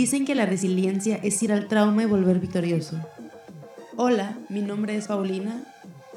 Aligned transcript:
Dicen 0.00 0.24
que 0.24 0.34
la 0.34 0.46
resiliencia 0.46 1.20
es 1.22 1.42
ir 1.42 1.52
al 1.52 1.68
trauma 1.68 2.02
y 2.02 2.06
volver 2.06 2.40
victorioso. 2.40 2.96
Hola, 3.98 4.38
mi 4.48 4.62
nombre 4.62 4.96
es 4.96 5.08
Paulina. 5.08 5.62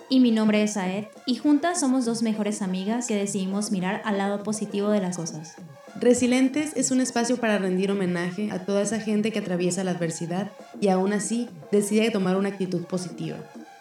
Y 0.09 0.21
mi 0.21 0.31
nombre 0.31 0.63
es 0.63 0.77
Aed, 0.77 1.07
y 1.25 1.35
juntas 1.35 1.81
somos 1.81 2.05
dos 2.05 2.23
mejores 2.23 2.61
amigas 2.61 3.07
que 3.07 3.17
decidimos 3.17 3.73
mirar 3.73 4.01
al 4.05 4.19
lado 4.19 4.41
positivo 4.41 4.87
de 4.87 5.01
las 5.01 5.17
cosas. 5.17 5.55
Resilientes 5.99 6.71
es 6.77 6.91
un 6.91 7.01
espacio 7.01 7.35
para 7.35 7.57
rendir 7.57 7.91
homenaje 7.91 8.49
a 8.53 8.59
toda 8.59 8.81
esa 8.81 9.01
gente 9.01 9.33
que 9.33 9.39
atraviesa 9.39 9.83
la 9.83 9.91
adversidad 9.91 10.53
y 10.79 10.87
aún 10.87 11.11
así 11.11 11.49
decide 11.69 12.09
tomar 12.09 12.37
una 12.37 12.47
actitud 12.47 12.85
positiva, 12.85 13.35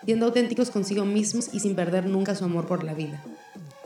siendo 0.04 0.26
auténticos 0.26 0.72
consigo 0.72 1.04
mismos 1.04 1.50
y 1.52 1.60
sin 1.60 1.76
perder 1.76 2.06
nunca 2.06 2.34
su 2.34 2.44
amor 2.44 2.66
por 2.66 2.82
la 2.82 2.94
vida. 2.94 3.22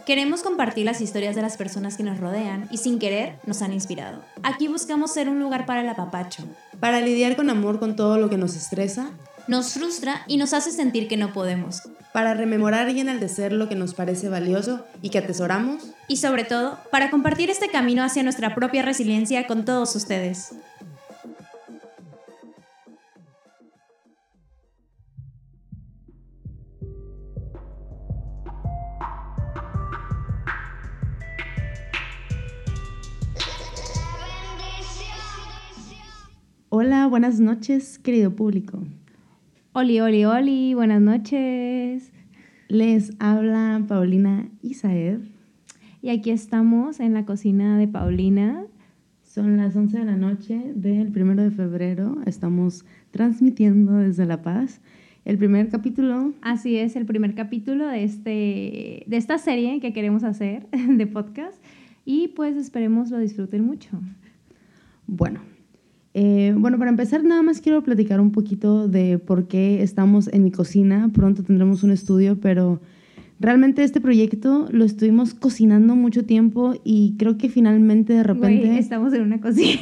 Queremos 0.06 0.44
compartir 0.44 0.84
las 0.84 1.00
historias 1.00 1.34
de 1.34 1.42
las 1.42 1.56
personas 1.56 1.96
que 1.96 2.04
nos 2.04 2.20
rodean 2.20 2.68
y 2.70 2.76
sin 2.76 3.00
querer 3.00 3.40
nos 3.44 3.60
han 3.60 3.72
inspirado. 3.72 4.22
Aquí 4.44 4.68
buscamos 4.68 5.12
ser 5.12 5.28
un 5.28 5.40
lugar 5.40 5.66
para 5.66 5.80
el 5.80 5.88
apapacho. 5.88 6.44
Para 6.78 7.00
lidiar 7.00 7.34
con 7.34 7.50
amor 7.50 7.80
con 7.80 7.96
todo 7.96 8.16
lo 8.16 8.30
que 8.30 8.38
nos 8.38 8.54
estresa, 8.54 9.10
nos 9.48 9.72
frustra 9.72 10.22
y 10.28 10.36
nos 10.36 10.54
hace 10.54 10.70
sentir 10.70 11.08
que 11.08 11.16
no 11.16 11.32
podemos. 11.32 11.82
Para 12.12 12.34
rememorar 12.34 12.88
y 12.90 13.00
enaltecer 13.00 13.52
lo 13.52 13.68
que 13.68 13.74
nos 13.74 13.94
parece 13.94 14.28
valioso 14.28 14.86
y 15.02 15.10
que 15.10 15.18
atesoramos. 15.18 15.82
Y 16.06 16.18
sobre 16.18 16.44
todo, 16.44 16.78
para 16.92 17.10
compartir 17.10 17.50
este 17.50 17.68
camino 17.68 18.04
hacia 18.04 18.22
nuestra 18.22 18.54
propia 18.54 18.82
resiliencia 18.82 19.48
con 19.48 19.64
todos 19.64 19.96
ustedes. 19.96 20.52
Hola, 37.06 37.10
buenas 37.10 37.38
noches, 37.38 38.00
querido 38.00 38.34
público. 38.34 38.82
Oli, 39.74 40.00
oli, 40.00 40.24
oli, 40.24 40.74
buenas 40.74 41.00
noches. 41.00 42.10
Les 42.66 43.12
habla 43.20 43.80
Paulina 43.86 44.48
Isaed. 44.60 45.20
Y 46.02 46.08
aquí 46.08 46.30
estamos 46.30 46.98
en 46.98 47.14
la 47.14 47.24
cocina 47.24 47.78
de 47.78 47.86
Paulina. 47.86 48.64
Son 49.22 49.56
las 49.56 49.76
11 49.76 50.00
de 50.00 50.04
la 50.04 50.16
noche 50.16 50.72
del 50.74 51.12
primero 51.12 51.44
de 51.44 51.52
febrero. 51.52 52.16
Estamos 52.26 52.84
transmitiendo 53.12 53.92
desde 53.92 54.26
La 54.26 54.42
Paz 54.42 54.80
el 55.24 55.38
primer 55.38 55.68
capítulo. 55.68 56.32
Así 56.42 56.76
es, 56.76 56.96
el 56.96 57.06
primer 57.06 57.36
capítulo 57.36 57.86
de, 57.86 58.02
este, 58.02 59.04
de 59.06 59.16
esta 59.16 59.38
serie 59.38 59.78
que 59.78 59.92
queremos 59.92 60.24
hacer 60.24 60.66
de 60.88 61.06
podcast. 61.06 61.62
Y 62.04 62.28
pues 62.34 62.56
esperemos 62.56 63.10
lo 63.10 63.18
disfruten 63.18 63.64
mucho. 63.64 63.90
Bueno, 65.06 65.38
eh, 66.18 66.54
bueno, 66.56 66.78
para 66.78 66.88
empezar, 66.88 67.22
nada 67.24 67.42
más 67.42 67.60
quiero 67.60 67.82
platicar 67.82 68.22
un 68.22 68.32
poquito 68.32 68.88
de 68.88 69.18
por 69.18 69.48
qué 69.48 69.82
estamos 69.82 70.30
en 70.32 70.44
mi 70.44 70.50
cocina. 70.50 71.10
Pronto 71.12 71.42
tendremos 71.42 71.82
un 71.82 71.90
estudio, 71.90 72.40
pero 72.40 72.80
realmente 73.38 73.82
este 73.82 74.00
proyecto 74.00 74.66
lo 74.70 74.86
estuvimos 74.86 75.34
cocinando 75.34 75.94
mucho 75.94 76.24
tiempo 76.24 76.74
y 76.84 77.16
creo 77.18 77.36
que 77.36 77.50
finalmente 77.50 78.14
de 78.14 78.22
repente... 78.22 78.78
estamos 78.78 79.12
en 79.12 79.24
una 79.24 79.42
cocina. 79.42 79.78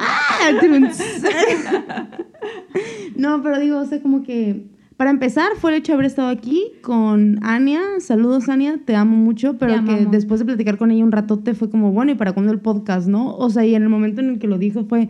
¡Ah! 0.00 0.50
no, 3.16 3.40
pero 3.40 3.60
digo, 3.60 3.78
o 3.78 3.86
sea, 3.86 4.02
como 4.02 4.24
que... 4.24 4.66
Para 4.96 5.10
empezar, 5.10 5.52
fue 5.56 5.70
el 5.70 5.78
hecho 5.78 5.92
de 5.92 5.94
haber 5.94 6.06
estado 6.06 6.28
aquí 6.30 6.64
con 6.82 7.38
Ania. 7.44 7.80
Saludos, 8.00 8.48
Ania, 8.48 8.80
te 8.84 8.96
amo 8.96 9.16
mucho, 9.16 9.56
pero 9.56 9.84
que 9.84 10.04
después 10.10 10.40
de 10.40 10.46
platicar 10.46 10.78
con 10.78 10.90
ella 10.90 11.04
un 11.04 11.12
ratote 11.12 11.54
fue 11.54 11.70
como, 11.70 11.92
bueno, 11.92 12.10
¿y 12.10 12.16
para 12.16 12.32
cuándo 12.32 12.52
el 12.52 12.58
podcast, 12.58 13.06
no? 13.06 13.36
O 13.36 13.48
sea, 13.50 13.64
y 13.64 13.76
en 13.76 13.84
el 13.84 13.88
momento 13.88 14.20
en 14.20 14.30
el 14.30 14.38
que 14.40 14.48
lo 14.48 14.58
dijo 14.58 14.84
fue 14.84 15.08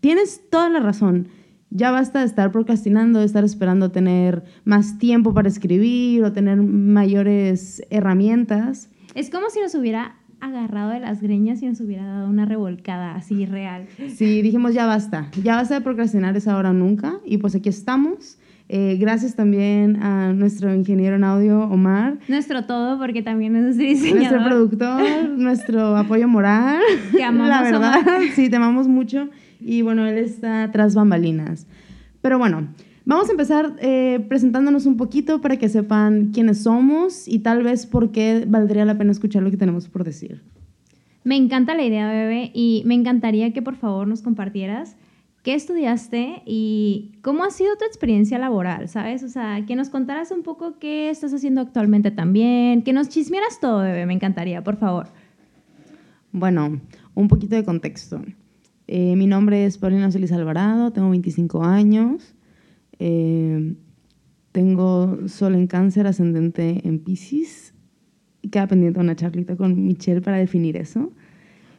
Tienes 0.00 0.48
toda 0.50 0.68
la 0.68 0.80
razón. 0.80 1.28
Ya 1.70 1.90
basta 1.90 2.20
de 2.20 2.26
estar 2.26 2.50
procrastinando, 2.50 3.18
de 3.18 3.26
estar 3.26 3.44
esperando 3.44 3.90
tener 3.90 4.44
más 4.64 4.98
tiempo 4.98 5.34
para 5.34 5.48
escribir 5.48 6.24
o 6.24 6.32
tener 6.32 6.56
mayores 6.56 7.82
herramientas. 7.90 8.90
Es 9.14 9.28
como 9.28 9.50
si 9.50 9.60
nos 9.60 9.74
hubiera 9.74 10.16
agarrado 10.40 10.90
de 10.90 11.00
las 11.00 11.20
greñas 11.20 11.62
y 11.62 11.66
nos 11.66 11.80
hubiera 11.80 12.06
dado 12.06 12.28
una 12.28 12.46
revolcada 12.46 13.14
así 13.14 13.44
real. 13.44 13.86
Sí, 14.14 14.40
dijimos 14.40 14.72
ya 14.72 14.86
basta, 14.86 15.30
ya 15.42 15.56
basta 15.56 15.74
de 15.74 15.80
procrastinar 15.80 16.36
esa 16.36 16.56
hora 16.56 16.72
nunca 16.72 17.18
y 17.24 17.38
pues 17.38 17.54
aquí 17.54 17.68
estamos. 17.68 18.38
Eh, 18.70 18.98
gracias 19.00 19.34
también 19.34 20.02
a 20.02 20.32
nuestro 20.34 20.74
ingeniero 20.74 21.16
en 21.16 21.24
audio, 21.24 21.62
Omar. 21.62 22.18
Nuestro 22.28 22.66
todo, 22.66 22.98
porque 22.98 23.22
también 23.22 23.56
es 23.56 23.62
nuestro 23.62 23.84
diseñador. 23.86 24.42
Nuestro 24.42 24.44
productor, 24.44 25.28
nuestro 25.30 25.96
apoyo 25.96 26.28
moral. 26.28 26.82
Te 27.12 27.24
amamos, 27.24 27.48
La 27.48 27.62
verdad, 27.62 28.20
sí, 28.34 28.48
te 28.50 28.56
amamos 28.56 28.86
mucho 28.86 29.28
y 29.60 29.82
bueno, 29.82 30.06
él 30.06 30.18
está 30.18 30.70
tras 30.72 30.94
bambalinas. 30.94 31.66
Pero 32.20 32.38
bueno, 32.38 32.68
vamos 33.04 33.28
a 33.28 33.32
empezar 33.32 33.76
eh, 33.80 34.24
presentándonos 34.28 34.86
un 34.86 34.96
poquito 34.96 35.40
para 35.40 35.56
que 35.56 35.68
sepan 35.68 36.30
quiénes 36.32 36.62
somos 36.62 37.28
y 37.28 37.40
tal 37.40 37.62
vez 37.62 37.86
por 37.86 38.10
qué 38.12 38.44
valdría 38.46 38.84
la 38.84 38.98
pena 38.98 39.12
escuchar 39.12 39.42
lo 39.42 39.50
que 39.50 39.56
tenemos 39.56 39.88
por 39.88 40.04
decir. 40.04 40.42
Me 41.24 41.36
encanta 41.36 41.74
la 41.74 41.84
idea, 41.84 42.10
bebé, 42.10 42.50
y 42.54 42.82
me 42.86 42.94
encantaría 42.94 43.52
que 43.52 43.60
por 43.60 43.76
favor 43.76 44.08
nos 44.08 44.22
compartieras 44.22 44.96
qué 45.42 45.54
estudiaste 45.54 46.42
y 46.46 47.12
cómo 47.22 47.44
ha 47.44 47.50
sido 47.50 47.76
tu 47.76 47.84
experiencia 47.84 48.38
laboral, 48.38 48.88
¿sabes? 48.88 49.22
O 49.22 49.28
sea, 49.28 49.64
que 49.66 49.76
nos 49.76 49.88
contaras 49.88 50.30
un 50.30 50.42
poco 50.42 50.78
qué 50.78 51.10
estás 51.10 51.32
haciendo 51.32 51.60
actualmente 51.60 52.10
también, 52.10 52.82
que 52.82 52.92
nos 52.92 53.08
chismearas 53.08 53.60
todo, 53.60 53.82
bebé, 53.82 54.06
me 54.06 54.14
encantaría, 54.14 54.62
por 54.62 54.76
favor. 54.76 55.08
Bueno, 56.32 56.80
un 57.14 57.28
poquito 57.28 57.56
de 57.56 57.64
contexto. 57.64 58.20
Eh, 58.90 59.16
mi 59.16 59.26
nombre 59.26 59.66
es 59.66 59.76
Paulina 59.76 60.10
Celis 60.10 60.32
Alvarado, 60.32 60.90
tengo 60.92 61.10
25 61.10 61.62
años, 61.62 62.34
eh, 62.98 63.74
tengo 64.50 65.28
sol 65.28 65.54
en 65.54 65.66
cáncer, 65.66 66.06
ascendente 66.06 66.80
en 66.84 66.98
Pisces. 66.98 67.74
Queda 68.50 68.66
pendiente 68.66 68.98
una 68.98 69.14
charlita 69.14 69.56
con 69.56 69.84
Michelle 69.84 70.22
para 70.22 70.38
definir 70.38 70.78
eso. 70.78 71.12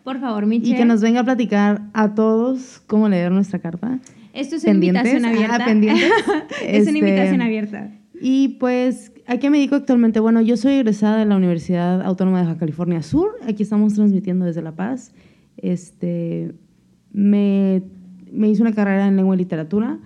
Por 0.03 0.20
favor, 0.20 0.46
Michelle. 0.46 0.75
Y 0.75 0.78
que 0.78 0.86
nos 0.86 1.02
venga 1.02 1.22
a 1.22 1.24
platicar 1.24 1.81
a 1.94 2.14
todos 2.14 2.84
cómo 2.86 3.09
leer 3.09 3.31
nuestra 3.31 3.58
carta. 3.58 4.00
Esto 4.34 4.58
es 4.58 4.64
una 4.66 4.74
invitación 4.74 5.26
abierta. 5.26 5.66
Ah, 5.66 6.44
es 6.64 6.88
una 6.88 7.00
invitación 7.00 7.41
abierta. 7.41 7.91
Y 8.22 8.50
pues, 8.59 9.12
¿a 9.26 9.38
qué 9.38 9.50
me 9.50 9.58
dedico 9.58 9.76
actualmente? 9.76 10.20
Bueno, 10.20 10.41
yo 10.41 10.58
soy 10.58 10.74
egresada 10.74 11.18
de 11.18 11.26
la 11.26 11.36
Universidad 11.36 12.03
Autónoma 12.03 12.46
de 12.46 12.56
California 12.58 13.02
Sur. 13.02 13.31
Aquí 13.47 13.64
estamos 13.64 13.96
transmitiendo 13.96 14.46
desde 14.46 14.62
La 14.62 14.76
Paz. 14.76 15.12
Este, 15.58 16.53
me, 17.12 17.84
me 18.31 18.50
hice 18.50 18.62
una 18.62 18.74
carrera 18.74 19.08
en 19.08 19.16
lengua 19.16 19.36
y 19.36 19.40
literatura. 19.40 20.00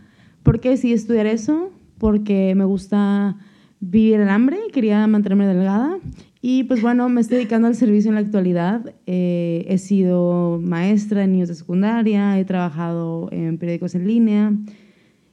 ¿Por 0.43 0.59
qué 0.59 0.69
decidí 0.69 0.93
estudiar 0.93 1.25
eso? 1.25 1.71
Porque 1.97 2.53
me 2.55 2.65
gusta 2.65 3.37
vivir 3.79 4.19
el 4.19 4.29
hambre, 4.29 4.57
quería 4.71 5.05
mantenerme 5.07 5.45
delgada 5.45 5.99
y 6.45 6.65
pues 6.65 6.81
bueno, 6.81 7.07
me 7.07 7.21
estoy 7.21 7.37
dedicando 7.37 7.69
al 7.69 7.75
servicio 7.75 8.09
en 8.09 8.15
la 8.15 8.21
actualidad. 8.21 8.93
Eh, 9.05 9.65
he 9.69 9.77
sido 9.77 10.59
maestra 10.61 11.23
en 11.23 11.31
niños 11.31 11.47
de 11.47 11.55
secundaria, 11.55 12.37
he 12.37 12.43
trabajado 12.43 13.29
en 13.31 13.57
periódicos 13.57 13.95
en 13.95 14.05
línea, 14.05 14.51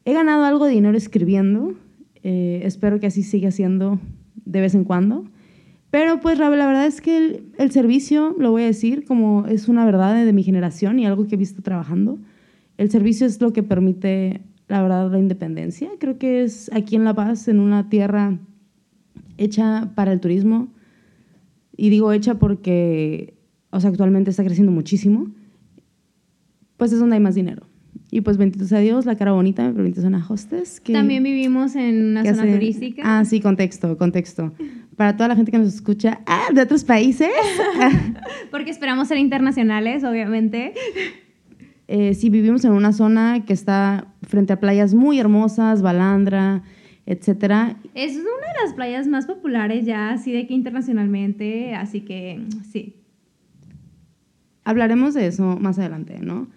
he 0.04 0.12
ganado 0.12 0.44
algo 0.44 0.66
de 0.66 0.72
dinero 0.72 0.96
escribiendo, 0.96 1.74
eh, 2.22 2.60
espero 2.62 3.00
que 3.00 3.08
así 3.08 3.24
siga 3.24 3.50
siendo 3.50 3.98
de 4.44 4.60
vez 4.60 4.76
en 4.76 4.84
cuando. 4.84 5.24
Pero 5.90 6.20
pues 6.20 6.38
la 6.38 6.48
verdad 6.48 6.86
es 6.86 7.00
que 7.00 7.42
el, 7.58 7.70
servicio, 7.72 8.36
lo 8.38 8.52
voy 8.52 8.62
a 8.62 8.66
decir, 8.66 9.04
como 9.04 9.46
es 9.46 9.68
una 9.68 9.84
verdad 9.84 10.24
de, 10.24 10.32
mi 10.32 10.44
generación 10.44 10.98
y 10.98 11.06
algo 11.06 11.26
que 11.26 11.34
he 11.34 11.38
visto 11.38 11.62
trabajando, 11.62 12.18
el 12.78 12.90
servicio 12.90 13.26
es 13.26 13.40
lo 13.40 13.52
que 13.52 13.62
permite, 13.62 14.42
la 14.68 14.82
verdad, 14.82 15.10
la 15.10 15.18
independencia. 15.18 15.90
Creo 15.98 16.16
que 16.16 16.44
es 16.44 16.70
aquí 16.72 16.94
en 16.94 17.04
La 17.04 17.14
Paz, 17.14 17.48
en 17.48 17.58
una 17.58 17.88
tierra 17.88 18.38
hecha 19.36 19.90
para 19.96 20.12
el 20.12 20.20
turismo. 20.20 20.68
Y 21.76 21.90
digo 21.90 22.12
hecha 22.12 22.36
porque, 22.36 23.34
o 23.70 23.80
sea, 23.80 23.90
actualmente 23.90 24.30
está 24.30 24.44
creciendo 24.44 24.70
muchísimo. 24.70 25.32
Pues 26.76 26.92
es 26.92 27.00
donde 27.00 27.16
hay 27.16 27.20
más 27.22 27.34
dinero. 27.34 27.66
Y 28.12 28.22
pues 28.22 28.36
bendito 28.36 28.64
sea 28.64 28.80
Dios, 28.80 29.06
la 29.06 29.16
cara 29.16 29.32
bonita 29.32 29.66
me 29.66 29.72
permite 29.72 30.00
ser 30.00 30.08
una 30.08 30.24
hostess. 30.26 30.80
Que, 30.80 30.92
También 30.92 31.22
vivimos 31.22 31.76
en 31.76 32.04
una 32.10 32.24
zona 32.24 32.52
turística. 32.52 33.02
Ah, 33.04 33.24
sí, 33.24 33.40
contexto, 33.40 33.96
contexto. 33.96 34.52
Para 35.00 35.16
toda 35.16 35.28
la 35.28 35.34
gente 35.34 35.50
que 35.50 35.56
nos 35.56 35.74
escucha 35.74 36.20
ah, 36.26 36.48
de 36.52 36.60
otros 36.60 36.84
países. 36.84 37.30
Porque 38.50 38.70
esperamos 38.70 39.08
ser 39.08 39.16
internacionales, 39.16 40.04
obviamente. 40.04 40.74
Eh, 41.88 42.12
sí, 42.12 42.28
vivimos 42.28 42.66
en 42.66 42.72
una 42.72 42.92
zona 42.92 43.46
que 43.46 43.54
está 43.54 44.08
frente 44.28 44.52
a 44.52 44.60
playas 44.60 44.92
muy 44.92 45.18
hermosas, 45.18 45.80
Balandra, 45.80 46.64
etcétera. 47.06 47.78
Es 47.94 48.12
una 48.12 48.24
de 48.24 48.62
las 48.62 48.74
playas 48.74 49.06
más 49.06 49.24
populares 49.24 49.86
ya, 49.86 50.10
así 50.10 50.32
de 50.32 50.46
que 50.46 50.52
internacionalmente, 50.52 51.74
así 51.74 52.02
que 52.02 52.44
sí. 52.70 52.96
Hablaremos 54.64 55.14
de 55.14 55.28
eso 55.28 55.56
más 55.58 55.78
adelante, 55.78 56.18
¿no? 56.20 56.48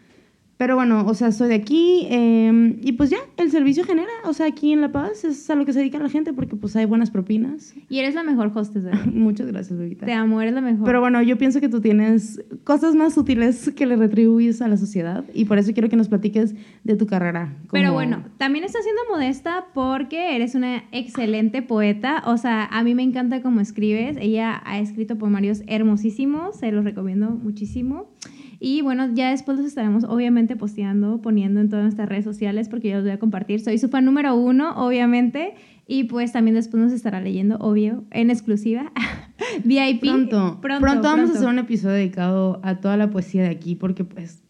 Pero 0.57 0.75
bueno, 0.75 1.05
o 1.07 1.13
sea, 1.13 1.31
soy 1.31 1.49
de 1.49 1.55
aquí 1.55 2.07
eh, 2.09 2.77
y 2.81 2.93
pues 2.93 3.09
ya, 3.09 3.17
el 3.37 3.49
servicio 3.51 3.83
genera, 3.83 4.11
o 4.25 4.33
sea, 4.33 4.45
aquí 4.45 4.71
en 4.71 4.81
La 4.81 4.91
Paz 4.91 5.23
es 5.25 5.49
a 5.49 5.55
lo 5.55 5.65
que 5.65 5.73
se 5.73 5.79
dedica 5.79 5.97
la 5.99 6.09
gente 6.09 6.31
porque 6.31 6.55
pues 6.55 6.75
hay 6.75 6.85
buenas 6.85 7.09
propinas. 7.09 7.73
Y 7.89 7.99
eres 7.99 8.13
la 8.15 8.23
mejor 8.23 8.51
hostess, 8.53 8.83
¿verdad? 8.83 9.05
Muchas 9.13 9.47
gracias, 9.47 9.77
bebita. 9.77 10.05
Te 10.05 10.13
amo, 10.13 10.41
eres 10.41 10.53
la 10.53 10.61
mejor. 10.61 10.85
Pero 10.85 10.99
bueno, 11.01 11.21
yo 11.21 11.37
pienso 11.37 11.59
que 11.59 11.69
tú 11.69 11.81
tienes 11.81 12.41
cosas 12.63 12.95
más 12.95 13.17
útiles 13.17 13.71
que 13.75 13.85
le 13.85 13.95
retribuyes 13.95 14.61
a 14.61 14.67
la 14.67 14.77
sociedad 14.77 15.25
y 15.33 15.45
por 15.45 15.57
eso 15.57 15.73
quiero 15.73 15.89
que 15.89 15.95
nos 15.95 16.07
platiques 16.07 16.53
de 16.83 16.95
tu 16.95 17.07
carrera. 17.07 17.57
Pero 17.71 17.91
bueno, 17.93 18.23
también 18.37 18.63
estás 18.63 18.83
siendo 18.83 19.01
modesta 19.09 19.65
porque 19.73 20.35
eres 20.35 20.55
una 20.55 20.83
excelente 20.91 21.61
poeta. 21.61 22.23
O 22.27 22.37
sea, 22.37 22.65
a 22.65 22.83
mí 22.83 22.93
me 22.93 23.03
encanta 23.03 23.41
cómo 23.41 23.59
escribes. 23.59 24.17
Ella 24.19 24.61
ha 24.65 24.79
escrito 24.79 25.17
poemarios 25.17 25.63
hermosísimos, 25.67 26.57
se 26.57 26.71
los 26.71 26.83
recomiendo 26.83 27.31
muchísimo. 27.31 28.07
Y 28.65 28.81
bueno, 28.81 29.13
ya 29.13 29.31
después 29.31 29.57
los 29.57 29.67
estaremos 29.67 30.05
obviamente 30.05 30.55
posteando, 30.55 31.21
poniendo 31.21 31.59
en 31.59 31.67
todas 31.67 31.83
nuestras 31.83 32.07
redes 32.07 32.23
sociales 32.23 32.69
porque 32.69 32.87
yo 32.87 32.95
los 32.95 33.03
voy 33.03 33.11
a 33.11 33.19
compartir. 33.19 33.59
Soy 33.59 33.77
su 33.77 33.89
fan 33.89 34.05
número 34.05 34.35
uno, 34.35 34.71
obviamente. 34.77 35.55
Y 35.85 36.05
pues 36.05 36.31
también 36.31 36.55
después 36.55 36.81
nos 36.81 36.93
estará 36.93 37.19
leyendo, 37.19 37.57
obvio, 37.57 38.05
en 38.11 38.29
exclusiva. 38.29 38.93
VIP. 39.65 39.99
Pronto, 39.99 40.59
pronto, 40.61 41.01
vamos 41.01 41.31
a 41.31 41.33
hacer 41.33 41.49
un 41.49 41.59
episodio 41.59 41.95
dedicado 41.95 42.61
a 42.63 42.79
toda 42.79 42.95
la 42.95 43.09
poesía 43.09 43.41
de 43.41 43.49
aquí 43.49 43.75
porque 43.75 44.05
pues... 44.05 44.41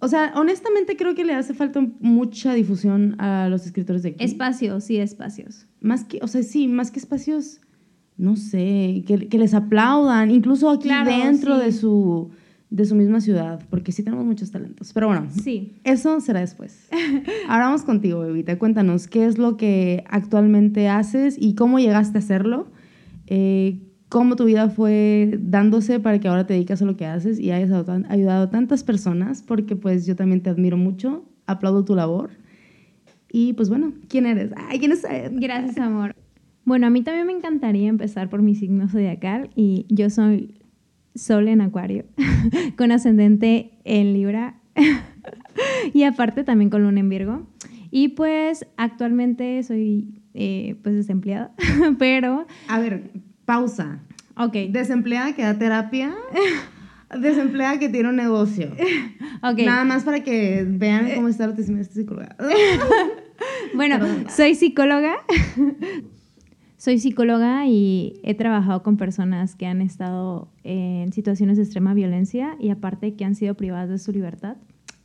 O 0.00 0.08
sea, 0.08 0.34
honestamente 0.36 0.98
creo 0.98 1.14
que 1.14 1.24
le 1.24 1.32
hace 1.32 1.54
falta 1.54 1.80
mucha 2.00 2.52
difusión 2.52 3.18
a 3.18 3.48
los 3.48 3.64
escritores 3.64 4.02
de 4.02 4.10
aquí. 4.10 4.22
Espacios, 4.22 4.84
sí, 4.84 4.98
espacios. 4.98 5.66
Más 5.80 6.04
que, 6.04 6.18
o 6.20 6.26
sea, 6.26 6.42
sí, 6.42 6.68
más 6.68 6.90
que 6.90 6.98
espacios, 6.98 7.62
no 8.18 8.36
sé, 8.36 9.04
que, 9.06 9.26
que 9.30 9.38
les 9.38 9.54
aplaudan, 9.54 10.30
incluso 10.30 10.68
aquí 10.68 10.88
Claro, 10.88 11.10
dentro 11.10 11.58
sí. 11.58 11.64
de, 11.64 11.72
su, 11.72 12.30
de 12.72 12.84
su 12.86 12.94
misma 12.94 13.20
ciudad, 13.20 13.60
porque 13.70 13.92
sí 13.92 14.02
tenemos 14.02 14.24
muchos 14.24 14.50
talentos. 14.50 14.92
Pero 14.92 15.06
bueno, 15.08 15.26
Sí. 15.30 15.74
eso 15.84 16.20
será 16.20 16.40
después. 16.40 16.88
Ahora 17.48 17.66
vamos 17.66 17.82
contigo, 17.82 18.20
bebita. 18.20 18.58
Cuéntanos, 18.58 19.08
¿qué 19.08 19.26
es 19.26 19.36
lo 19.38 19.56
que 19.56 20.04
actualmente 20.08 20.88
haces 20.88 21.36
y 21.38 21.54
cómo 21.54 21.78
llegaste 21.78 22.18
a 22.18 22.20
hacerlo? 22.20 22.66
Eh, 23.26 23.80
¿Cómo 24.08 24.36
tu 24.36 24.44
vida 24.44 24.68
fue 24.68 25.38
dándose 25.40 26.00
para 26.00 26.18
que 26.18 26.28
ahora 26.28 26.46
te 26.46 26.54
dedicas 26.54 26.82
a 26.82 26.84
lo 26.84 26.96
que 26.96 27.06
haces 27.06 27.38
y 27.38 27.50
hayas 27.50 27.70
ayudado 28.08 28.42
a 28.44 28.50
tantas 28.50 28.84
personas? 28.84 29.42
Porque 29.42 29.76
pues 29.76 30.04
yo 30.06 30.16
también 30.16 30.42
te 30.42 30.50
admiro 30.50 30.76
mucho, 30.76 31.24
aplaudo 31.46 31.84
tu 31.84 31.94
labor. 31.94 32.30
Y 33.30 33.52
pues 33.54 33.68
bueno, 33.70 33.92
¿quién 34.08 34.26
eres? 34.26 34.50
Ay, 34.68 34.78
¿quién 34.78 34.92
es? 34.92 35.02
Gracias, 35.32 35.78
amor. 35.78 36.14
Bueno, 36.64 36.86
a 36.86 36.90
mí 36.90 37.02
también 37.02 37.26
me 37.26 37.32
encantaría 37.32 37.88
empezar 37.88 38.28
por 38.28 38.40
mi 38.42 38.54
signo 38.54 38.88
zodiacal 38.88 39.50
y 39.56 39.86
yo 39.88 40.10
soy 40.10 40.54
Sol 41.14 41.48
en 41.48 41.60
Acuario, 41.60 42.04
con 42.76 42.92
ascendente 42.92 43.72
en 43.84 44.12
Libra 44.12 44.54
y 45.92 46.04
aparte 46.04 46.44
también 46.44 46.70
con 46.70 46.82
Luna 46.82 47.00
en 47.00 47.08
Virgo. 47.08 47.46
Y 47.90 48.08
pues 48.08 48.66
actualmente 48.78 49.62
soy 49.62 50.22
eh, 50.34 50.76
pues 50.82 50.94
desempleada, 50.94 51.52
pero 51.98 52.46
A 52.68 52.78
ver, 52.80 53.10
pausa. 53.44 54.00
ok, 54.36 54.54
Desempleada 54.70 55.34
que 55.34 55.42
da 55.42 55.58
terapia. 55.58 56.14
Desempleada 57.20 57.78
que 57.78 57.90
tiene 57.90 58.08
un 58.08 58.16
negocio. 58.16 58.70
ok. 59.42 59.58
Nada 59.66 59.84
más 59.84 60.04
para 60.04 60.20
que 60.24 60.64
vean 60.66 61.10
cómo 61.14 61.28
está 61.28 61.46
la 61.46 61.54
psicóloga. 61.84 62.36
Bueno, 63.74 63.98
soy 64.34 64.54
psicóloga. 64.54 65.16
Soy 66.82 66.98
psicóloga 66.98 67.68
y 67.68 68.18
he 68.24 68.34
trabajado 68.34 68.82
con 68.82 68.96
personas 68.96 69.54
que 69.54 69.66
han 69.66 69.80
estado 69.80 70.48
en 70.64 71.12
situaciones 71.12 71.56
de 71.56 71.62
extrema 71.62 71.94
violencia 71.94 72.56
y 72.58 72.70
aparte 72.70 73.14
que 73.14 73.24
han 73.24 73.36
sido 73.36 73.54
privadas 73.54 73.88
de 73.88 73.98
su 74.00 74.10
libertad. 74.10 74.56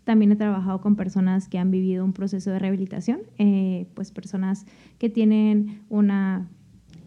También 0.04 0.32
he 0.32 0.36
trabajado 0.36 0.82
con 0.82 0.96
personas 0.96 1.48
que 1.48 1.60
han 1.60 1.70
vivido 1.70 2.04
un 2.04 2.14
proceso 2.14 2.50
de 2.50 2.58
rehabilitación, 2.58 3.20
eh, 3.38 3.86
pues 3.94 4.12
personas 4.12 4.66
que 4.98 5.12
tienen 5.12 5.84
una 5.88 6.50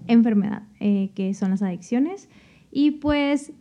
enfermedad, 0.06 0.62
eh, 0.78 1.10
que 1.16 1.34
son 1.34 1.50
las 1.50 1.62
adicciones. 1.62 2.28
Y 2.70 2.92
pues, 2.92 3.52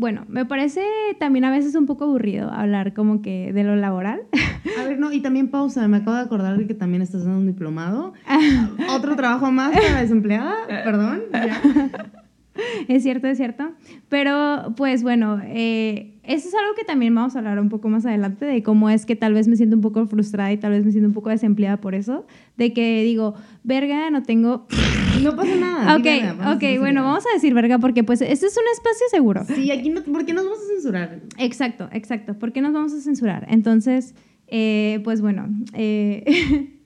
bueno, 0.00 0.24
me 0.28 0.46
parece 0.46 0.82
también 1.18 1.44
a 1.44 1.50
veces 1.50 1.74
un 1.74 1.84
poco 1.84 2.04
aburrido 2.04 2.50
hablar 2.50 2.94
como 2.94 3.20
que 3.20 3.52
de 3.52 3.64
lo 3.64 3.76
laboral. 3.76 4.22
A 4.80 4.84
ver, 4.84 4.98
no, 4.98 5.12
y 5.12 5.20
también 5.20 5.48
pausa. 5.48 5.86
Me 5.88 5.98
acabo 5.98 6.16
de 6.16 6.22
acordar 6.22 6.56
de 6.56 6.66
que 6.66 6.72
también 6.72 7.02
estás 7.02 7.24
dando 7.24 7.38
un 7.38 7.46
diplomado. 7.46 8.14
Otro 8.96 9.14
trabajo 9.14 9.52
más 9.52 9.72
para 9.72 10.00
desempleada. 10.00 10.54
Perdón. 10.66 11.22
ya. 11.32 11.60
Es 12.88 13.04
cierto, 13.04 13.26
es 13.26 13.38
cierto. 13.38 13.70
Pero, 14.10 14.74
pues 14.76 15.02
bueno, 15.02 15.40
eh, 15.44 16.18
eso 16.24 16.48
es 16.48 16.54
algo 16.54 16.74
que 16.76 16.84
también 16.84 17.14
vamos 17.14 17.34
a 17.34 17.38
hablar 17.38 17.58
un 17.58 17.70
poco 17.70 17.88
más 17.88 18.04
adelante 18.04 18.44
de 18.44 18.62
cómo 18.62 18.90
es 18.90 19.06
que 19.06 19.16
tal 19.16 19.32
vez 19.32 19.48
me 19.48 19.56
siento 19.56 19.76
un 19.76 19.82
poco 19.82 20.06
frustrada 20.06 20.52
y 20.52 20.58
tal 20.58 20.72
vez 20.72 20.84
me 20.84 20.90
siento 20.90 21.08
un 21.08 21.14
poco 21.14 21.30
desempleada 21.30 21.78
por 21.78 21.94
eso. 21.94 22.26
De 22.58 22.74
que 22.74 23.02
digo, 23.02 23.34
verga, 23.62 24.10
no 24.10 24.24
tengo. 24.24 24.66
No 25.24 25.36
pasa 25.36 25.56
nada. 25.56 25.96
ok, 25.96 26.02
di 26.02 26.08
verga, 26.08 26.32
vamos 26.32 26.46
a 26.46 26.56
ok, 26.56 26.78
bueno, 26.78 27.02
vamos 27.04 27.24
a 27.26 27.34
decir 27.34 27.54
verga 27.54 27.78
porque 27.78 28.04
pues 28.04 28.20
este 28.20 28.46
es 28.46 28.56
un 28.56 28.64
espacio 28.72 29.06
seguro. 29.10 29.44
Sí, 29.44 29.70
aquí 29.70 29.90
no. 29.90 30.02
¿Por 30.02 30.24
qué 30.24 30.32
nos 30.32 30.44
vamos 30.44 30.60
a 30.60 30.74
censurar? 30.74 31.20
Exacto, 31.38 31.88
exacto. 31.92 32.34
¿Por 32.34 32.52
qué 32.52 32.60
nos 32.60 32.72
vamos 32.72 32.92
a 32.92 33.00
censurar? 33.00 33.46
Entonces, 33.48 34.14
eh, 34.48 35.00
pues 35.04 35.20
bueno, 35.20 35.48
eh, 35.74 36.24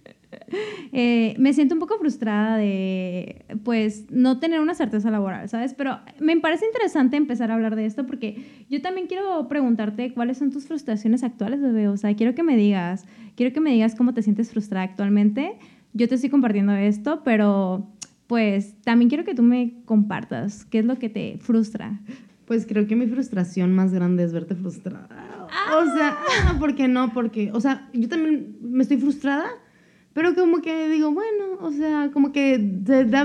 eh, 0.92 1.34
me 1.38 1.52
siento 1.52 1.74
un 1.74 1.80
poco 1.80 1.98
frustrada 1.98 2.56
de, 2.56 3.44
pues, 3.64 4.10
no 4.10 4.38
tener 4.38 4.60
una 4.60 4.74
certeza 4.74 5.10
laboral, 5.10 5.48
¿sabes? 5.48 5.74
Pero 5.74 5.98
me 6.20 6.36
parece 6.36 6.66
interesante 6.66 7.16
empezar 7.16 7.50
a 7.50 7.54
hablar 7.54 7.76
de 7.76 7.86
esto 7.86 8.06
porque 8.06 8.66
yo 8.68 8.82
también 8.82 9.06
quiero 9.06 9.48
preguntarte 9.48 10.12
cuáles 10.12 10.38
son 10.38 10.50
tus 10.50 10.66
frustraciones 10.66 11.22
actuales, 11.22 11.60
bebé. 11.60 11.88
O 11.88 11.96
sea, 11.96 12.14
quiero 12.14 12.34
que 12.34 12.42
me 12.42 12.56
digas, 12.56 13.06
quiero 13.36 13.52
que 13.52 13.60
me 13.60 13.70
digas 13.70 13.94
cómo 13.94 14.14
te 14.14 14.22
sientes 14.22 14.50
frustrada 14.50 14.84
actualmente. 14.84 15.56
Yo 15.92 16.08
te 16.08 16.16
estoy 16.16 16.28
compartiendo 16.28 16.72
esto, 16.72 17.22
pero 17.24 17.93
pues 18.26 18.80
también 18.82 19.08
quiero 19.08 19.24
que 19.24 19.34
tú 19.34 19.42
me 19.42 19.82
compartas 19.84 20.64
qué 20.64 20.78
es 20.78 20.84
lo 20.84 20.98
que 20.98 21.08
te 21.08 21.38
frustra. 21.38 22.00
Pues 22.46 22.66
creo 22.66 22.86
que 22.86 22.96
mi 22.96 23.06
frustración 23.06 23.72
más 23.72 23.92
grande 23.92 24.24
es 24.24 24.32
verte 24.32 24.54
frustrada. 24.54 25.08
O 25.78 25.96
sea, 25.96 26.18
ah, 26.46 26.56
¿por 26.58 26.74
qué 26.74 26.88
no? 26.88 27.12
Porque, 27.12 27.50
o 27.52 27.60
sea, 27.60 27.88
yo 27.92 28.08
también 28.08 28.56
me 28.60 28.82
estoy 28.82 28.98
frustrada, 28.98 29.46
pero 30.12 30.34
como 30.34 30.60
que 30.60 30.88
digo, 30.88 31.12
bueno, 31.12 31.58
o 31.60 31.70
sea, 31.72 32.10
como 32.12 32.32
que, 32.32 32.80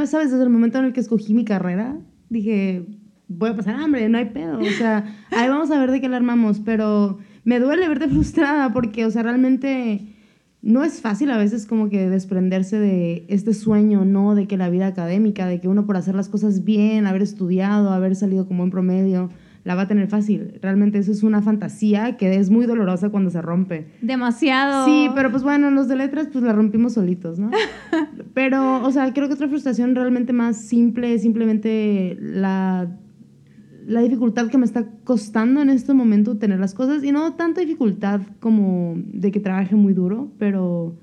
¿sabes? 0.06 0.32
Desde 0.32 0.44
el 0.44 0.50
momento 0.50 0.80
en 0.80 0.86
el 0.86 0.94
que 0.94 1.02
escogí 1.02 1.34
mi 1.34 1.44
carrera, 1.44 1.98
dije, 2.30 2.86
voy 3.28 3.50
a 3.50 3.56
pasar 3.56 3.76
hambre, 3.76 4.08
no 4.10 4.18
hay 4.18 4.26
pedo. 4.26 4.60
O 4.60 4.66
sea, 4.66 5.06
ahí 5.32 5.50
vamos 5.50 5.70
a 5.72 5.80
ver 5.80 5.92
de 5.92 6.02
qué 6.02 6.10
la 6.10 6.18
armamos, 6.18 6.60
pero 6.60 7.20
me 7.44 7.60
duele 7.60 7.88
verte 7.88 8.08
frustrada 8.08 8.72
porque, 8.74 9.06
o 9.06 9.12
sea, 9.12 9.24
realmente 9.24 10.16
no 10.62 10.84
es 10.84 11.02
fácil 11.02 11.32
a 11.32 11.38
veces 11.38 11.66
como 11.66 11.90
que 11.90 12.10
desprenderse 12.10 12.80
de 12.80 13.26
este 13.30 13.54
sueño, 13.54 14.04
¿no? 14.04 14.36
De 14.36 14.48
que 14.48 14.58
la 14.58 14.70
vida 14.70 14.88
académica, 14.88 15.46
de 15.46 15.62
que 15.62 15.68
uno 15.68 15.86
por 15.86 15.96
hacer 15.96 16.16
las 16.16 16.28
cosas 16.28 16.64
bien, 16.64 17.08
haber 17.08 17.22
estudiado, 17.22 17.92
haber 17.92 18.16
salido 18.16 18.46
con 18.48 18.58
buen 18.58 18.70
promedio, 18.70 19.30
la 19.64 19.76
va 19.76 19.84
a 19.84 19.88
tener 19.88 20.08
fácil. 20.08 20.60
Realmente 20.62 20.98
eso 20.98 21.12
es 21.12 21.24
una 21.24 21.42
fantasía 21.42 22.18
que 22.18 22.36
es 22.36 22.50
muy 22.50 22.66
dolorosa 22.66 23.10
cuando 23.10 23.30
se 23.30 23.42
rompe. 23.42 23.88
Demasiado. 24.02 24.86
Sí, 24.86 25.10
pero 25.16 25.32
pues 25.32 25.44
bueno, 25.44 25.72
los 25.72 25.88
de 25.88 25.96
letras 25.96 26.28
pues 26.32 26.44
la 26.44 26.54
rompimos 26.54 26.94
solitos, 26.94 27.40
¿no? 27.40 27.52
pero, 28.34 28.84
o 28.84 28.92
sea, 28.92 29.14
creo 29.14 29.28
que 29.28 29.36
otra 29.36 29.48
frustración 29.48 29.96
realmente 29.96 30.34
más 30.34 30.58
simple 30.58 31.14
es 31.14 31.22
simplemente 31.22 32.18
la, 32.20 32.88
la 33.90 34.02
dificultad 34.02 34.48
que 34.48 34.58
me 34.58 34.66
está 34.66 34.86
costando 35.04 35.62
en 35.62 35.70
este 35.70 35.94
momento 35.94 36.38
tener 36.38 36.60
las 36.60 36.74
cosas 36.74 37.04
y 37.04 37.12
no 37.12 37.34
tanta 37.34 37.62
dificultad 37.62 38.22
como 38.40 38.96
de 38.98 39.32
que 39.32 39.40
trabaje 39.40 39.76
muy 39.76 39.94
duro, 39.94 40.32
pero 40.38 40.96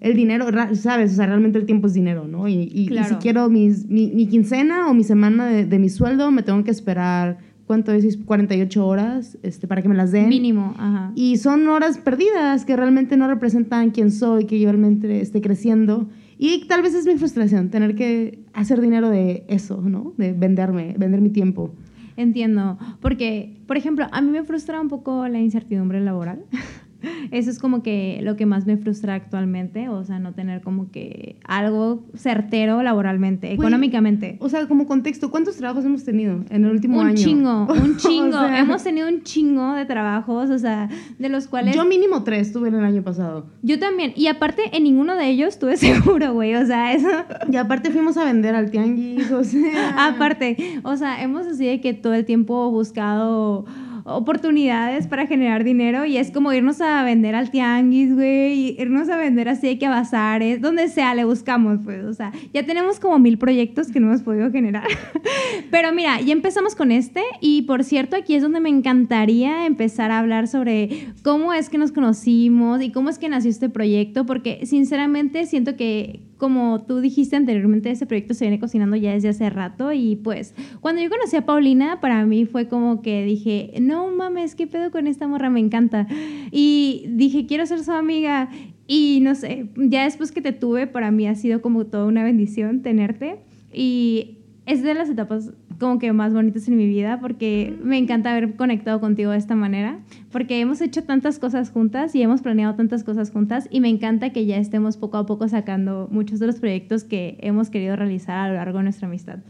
el 0.00 0.14
dinero, 0.16 0.46
¿sabes? 0.74 1.12
O 1.12 1.16
sea, 1.16 1.26
realmente 1.26 1.58
el 1.58 1.66
tiempo 1.66 1.86
es 1.86 1.94
dinero, 1.94 2.26
¿no? 2.28 2.46
Y, 2.46 2.52
y- 2.54 2.70
y 2.84 2.86
Claro. 2.88 3.08
si 3.08 3.14
quiero 3.16 3.48
mis, 3.48 3.86
mi, 3.88 4.10
mi 4.14 4.26
quincena 4.26 4.88
o 4.90 4.94
mi 4.94 5.02
semana 5.02 5.46
de, 5.46 5.64
de 5.66 5.78
mi 5.78 5.88
sueldo, 5.88 6.30
me 6.30 6.42
tengo 6.42 6.62
que 6.62 6.70
esperar, 6.70 7.38
¿cuánto 7.66 7.90
es? 7.92 8.16
48 8.18 8.86
horas 8.86 9.38
este, 9.42 9.66
para 9.66 9.80
que 9.82 9.88
me 9.88 9.94
las 9.94 10.12
den. 10.12 10.28
Mínimo, 10.28 10.74
ajá. 10.76 11.10
Y 11.14 11.38
son 11.38 11.66
horas 11.68 11.96
perdidas 11.98 12.64
que 12.66 12.76
realmente 12.76 13.16
no 13.16 13.26
representan 13.28 13.90
quién 13.92 14.10
soy, 14.10 14.44
que 14.44 14.60
yo 14.60 14.68
realmente 14.70 15.20
esté 15.22 15.40
creciendo. 15.40 16.08
Y 16.36 16.66
tal 16.68 16.82
vez 16.82 16.94
es 16.94 17.06
mi 17.06 17.16
frustración, 17.16 17.70
tener 17.70 17.94
que 17.94 18.40
hacer 18.52 18.80
dinero 18.82 19.08
de 19.08 19.44
eso, 19.48 19.80
¿no? 19.80 20.12
De 20.18 20.32
venderme, 20.32 20.94
vender 20.98 21.20
mi 21.22 21.30
tiempo. 21.30 21.74
Entiendo, 22.16 22.78
porque, 23.00 23.56
por 23.66 23.76
ejemplo, 23.76 24.06
a 24.12 24.20
mí 24.20 24.30
me 24.30 24.44
frustra 24.44 24.80
un 24.80 24.88
poco 24.88 25.26
la 25.28 25.40
incertidumbre 25.40 26.00
laboral. 26.00 26.44
Eso 27.30 27.50
es 27.50 27.58
como 27.58 27.82
que 27.82 28.20
lo 28.22 28.36
que 28.36 28.46
más 28.46 28.66
me 28.66 28.76
frustra 28.76 29.14
actualmente, 29.14 29.88
o 29.88 30.04
sea, 30.04 30.18
no 30.18 30.32
tener 30.32 30.60
como 30.62 30.90
que 30.90 31.36
algo 31.44 32.04
certero 32.16 32.82
laboralmente, 32.82 33.52
económicamente. 33.52 34.36
O 34.40 34.48
sea, 34.48 34.66
como 34.68 34.86
contexto, 34.86 35.30
¿cuántos 35.30 35.56
trabajos 35.56 35.84
hemos 35.84 36.04
tenido 36.04 36.44
en 36.50 36.64
el 36.64 36.70
último 36.70 37.00
Un 37.00 37.06
año? 37.08 37.16
chingo, 37.16 37.66
un 37.70 37.92
O 37.94 37.96
chingo. 37.96 38.32
sea, 38.32 38.58
Hemos 38.60 38.82
tenido 38.82 39.08
un 39.08 39.22
chingo 39.22 39.72
de 39.74 39.84
trabajos, 39.86 40.50
o 40.50 40.58
sea, 40.58 40.88
de 41.18 41.28
los 41.28 41.46
cuales 41.48 41.74
Yo 41.74 41.84
mínimo 41.84 42.22
tres 42.24 42.52
tuve 42.52 42.68
en 42.68 42.74
el 42.76 42.84
año 42.84 43.02
pasado. 43.02 43.46
yo 43.62 43.78
también. 43.78 44.12
Y 44.16 44.26
aparte, 44.28 44.62
en 44.76 44.84
ninguno 44.84 45.16
de 45.16 45.28
ellos 45.28 45.58
tuve 45.58 45.76
seguro, 45.78 46.32
güey. 46.32 46.54
O 46.54 46.64
sea, 46.66 46.92
eso. 46.94 47.08
Y 47.50 47.56
aparte 47.56 47.90
fuimos 47.90 48.16
a 48.16 48.24
vender 48.24 48.54
al 48.54 48.70
tianguis, 48.70 49.30
o 49.30 49.44
sea... 49.44 50.06
Aparte, 50.08 50.56
o 50.82 50.96
sea, 50.96 51.22
hemos 51.22 51.46
así 51.46 51.66
de 51.66 51.80
que 51.80 51.94
todo 51.94 52.14
el 52.14 52.24
tiempo 52.24 52.70
buscado 52.70 53.64
oportunidades 54.04 55.06
para 55.06 55.26
generar 55.26 55.64
dinero 55.64 56.04
y 56.04 56.18
es 56.18 56.30
como 56.30 56.52
irnos 56.52 56.80
a 56.82 57.02
vender 57.04 57.34
al 57.34 57.50
tianguis, 57.50 58.14
güey, 58.14 58.80
irnos 58.80 59.08
a 59.08 59.16
vender 59.16 59.48
así 59.48 59.78
que 59.78 59.86
a 59.86 59.90
bazares, 59.90 60.60
donde 60.60 60.88
sea, 60.88 61.14
le 61.14 61.24
buscamos, 61.24 61.78
pues, 61.82 62.04
o 62.04 62.12
sea, 62.12 62.30
ya 62.52 62.66
tenemos 62.66 63.00
como 63.00 63.18
mil 63.18 63.38
proyectos 63.38 63.90
que 63.90 64.00
no 64.00 64.08
hemos 64.08 64.22
podido 64.22 64.50
generar. 64.50 64.86
Pero 65.70 65.92
mira, 65.92 66.20
ya 66.20 66.32
empezamos 66.32 66.74
con 66.74 66.92
este 66.92 67.22
y 67.40 67.62
por 67.62 67.82
cierto, 67.82 68.16
aquí 68.16 68.34
es 68.34 68.42
donde 68.42 68.60
me 68.60 68.68
encantaría 68.68 69.64
empezar 69.64 70.10
a 70.10 70.18
hablar 70.18 70.48
sobre 70.48 71.08
cómo 71.22 71.54
es 71.54 71.70
que 71.70 71.78
nos 71.78 71.90
conocimos 71.90 72.82
y 72.82 72.92
cómo 72.92 73.08
es 73.08 73.18
que 73.18 73.30
nació 73.30 73.50
este 73.50 73.70
proyecto, 73.70 74.26
porque 74.26 74.66
sinceramente 74.66 75.46
siento 75.46 75.76
que 75.76 76.20
como 76.44 76.82
tú 76.82 77.00
dijiste 77.00 77.36
anteriormente, 77.36 77.90
ese 77.90 78.04
proyecto 78.04 78.34
se 78.34 78.44
viene 78.44 78.60
cocinando 78.60 78.96
ya 78.96 79.14
desde 79.14 79.30
hace 79.30 79.48
rato 79.48 79.94
y 79.94 80.16
pues 80.16 80.54
cuando 80.82 81.00
yo 81.00 81.08
conocí 81.08 81.36
a 81.36 81.46
Paulina, 81.46 82.02
para 82.02 82.26
mí 82.26 82.44
fue 82.44 82.68
como 82.68 83.00
que 83.00 83.24
dije, 83.24 83.72
no 83.80 84.10
mames, 84.10 84.54
¿qué 84.54 84.66
pedo 84.66 84.90
con 84.90 85.06
esta 85.06 85.26
morra? 85.26 85.48
Me 85.48 85.60
encanta. 85.60 86.06
Y 86.50 87.06
dije, 87.08 87.46
quiero 87.46 87.64
ser 87.64 87.82
su 87.82 87.92
amiga. 87.92 88.50
Y 88.86 89.20
no 89.22 89.34
sé, 89.34 89.70
ya 89.74 90.04
después 90.04 90.32
que 90.32 90.42
te 90.42 90.52
tuve, 90.52 90.86
para 90.86 91.10
mí 91.10 91.26
ha 91.26 91.34
sido 91.34 91.62
como 91.62 91.86
toda 91.86 92.04
una 92.04 92.22
bendición 92.24 92.82
tenerte. 92.82 93.38
Y 93.72 94.43
es 94.66 94.82
de 94.82 94.94
las 94.94 95.08
etapas 95.10 95.50
como 95.78 95.98
que 95.98 96.12
más 96.12 96.32
bonitas 96.32 96.68
en 96.68 96.76
mi 96.76 96.86
vida 96.86 97.20
porque 97.20 97.76
me 97.82 97.98
encanta 97.98 98.30
haber 98.30 98.56
conectado 98.56 99.00
contigo 99.00 99.32
de 99.32 99.38
esta 99.38 99.54
manera, 99.54 99.98
porque 100.32 100.60
hemos 100.60 100.80
hecho 100.80 101.04
tantas 101.04 101.38
cosas 101.38 101.70
juntas 101.70 102.14
y 102.14 102.22
hemos 102.22 102.42
planeado 102.42 102.74
tantas 102.74 103.04
cosas 103.04 103.30
juntas 103.30 103.68
y 103.70 103.80
me 103.80 103.88
encanta 103.88 104.30
que 104.30 104.46
ya 104.46 104.56
estemos 104.56 104.96
poco 104.96 105.18
a 105.18 105.26
poco 105.26 105.48
sacando 105.48 106.08
muchos 106.10 106.38
de 106.38 106.46
los 106.46 106.56
proyectos 106.56 107.04
que 107.04 107.36
hemos 107.40 107.70
querido 107.70 107.96
realizar 107.96 108.38
a 108.38 108.48
lo 108.48 108.54
largo 108.54 108.78
de 108.78 108.84
nuestra 108.84 109.08
amistad. 109.08 109.40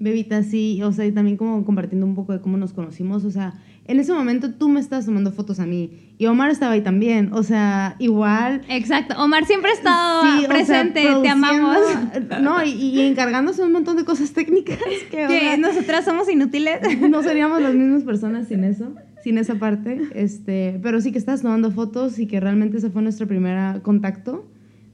Bebita, 0.00 0.42
sí, 0.44 0.80
o 0.82 0.92
sea, 0.92 1.06
y 1.06 1.12
también 1.12 1.36
como 1.36 1.64
compartiendo 1.64 2.06
un 2.06 2.14
poco 2.14 2.32
de 2.32 2.40
cómo 2.40 2.56
nos 2.56 2.72
conocimos, 2.72 3.24
o 3.24 3.30
sea, 3.30 3.54
en 3.88 3.98
ese 3.98 4.12
momento 4.12 4.52
tú 4.52 4.68
me 4.68 4.80
estás 4.80 5.06
tomando 5.06 5.32
fotos 5.32 5.58
a 5.60 5.66
mí 5.66 5.90
y 6.18 6.26
Omar 6.26 6.50
estaba 6.50 6.72
ahí 6.72 6.82
también, 6.82 7.32
o 7.32 7.42
sea, 7.42 7.96
igual. 7.98 8.60
Exacto, 8.68 9.14
Omar 9.16 9.46
siempre 9.46 9.70
ha 9.70 9.74
estado 9.74 10.46
presente, 10.46 11.06
te 11.22 11.28
amamos. 11.28 11.78
No, 12.42 12.62
y, 12.64 13.00
encargándose 13.00 13.62
un 13.62 13.72
montón 13.72 13.96
de 13.96 14.04
cosas 14.04 14.32
técnicas 14.32 14.78
que, 15.10 15.56
nosotras 15.58 16.04
somos 16.04 16.28
inútiles. 16.28 16.80
No 17.08 17.22
seríamos 17.22 17.62
las 17.62 17.74
mismas 17.74 18.02
personas 18.02 18.48
sin 18.48 18.62
eso, 18.64 18.92
sin 19.24 19.38
esa 19.38 19.54
parte, 19.54 20.02
este, 20.14 20.78
pero 20.82 21.00
sí 21.00 21.10
que 21.10 21.18
estás 21.18 21.40
tomando 21.40 21.70
fotos 21.70 22.18
y 22.18 22.26
que 22.26 22.40
realmente 22.40 22.76
ese 22.76 22.90
fue 22.90 23.02
nuestro 23.02 23.26
primer 23.26 23.80
contacto 23.82 24.46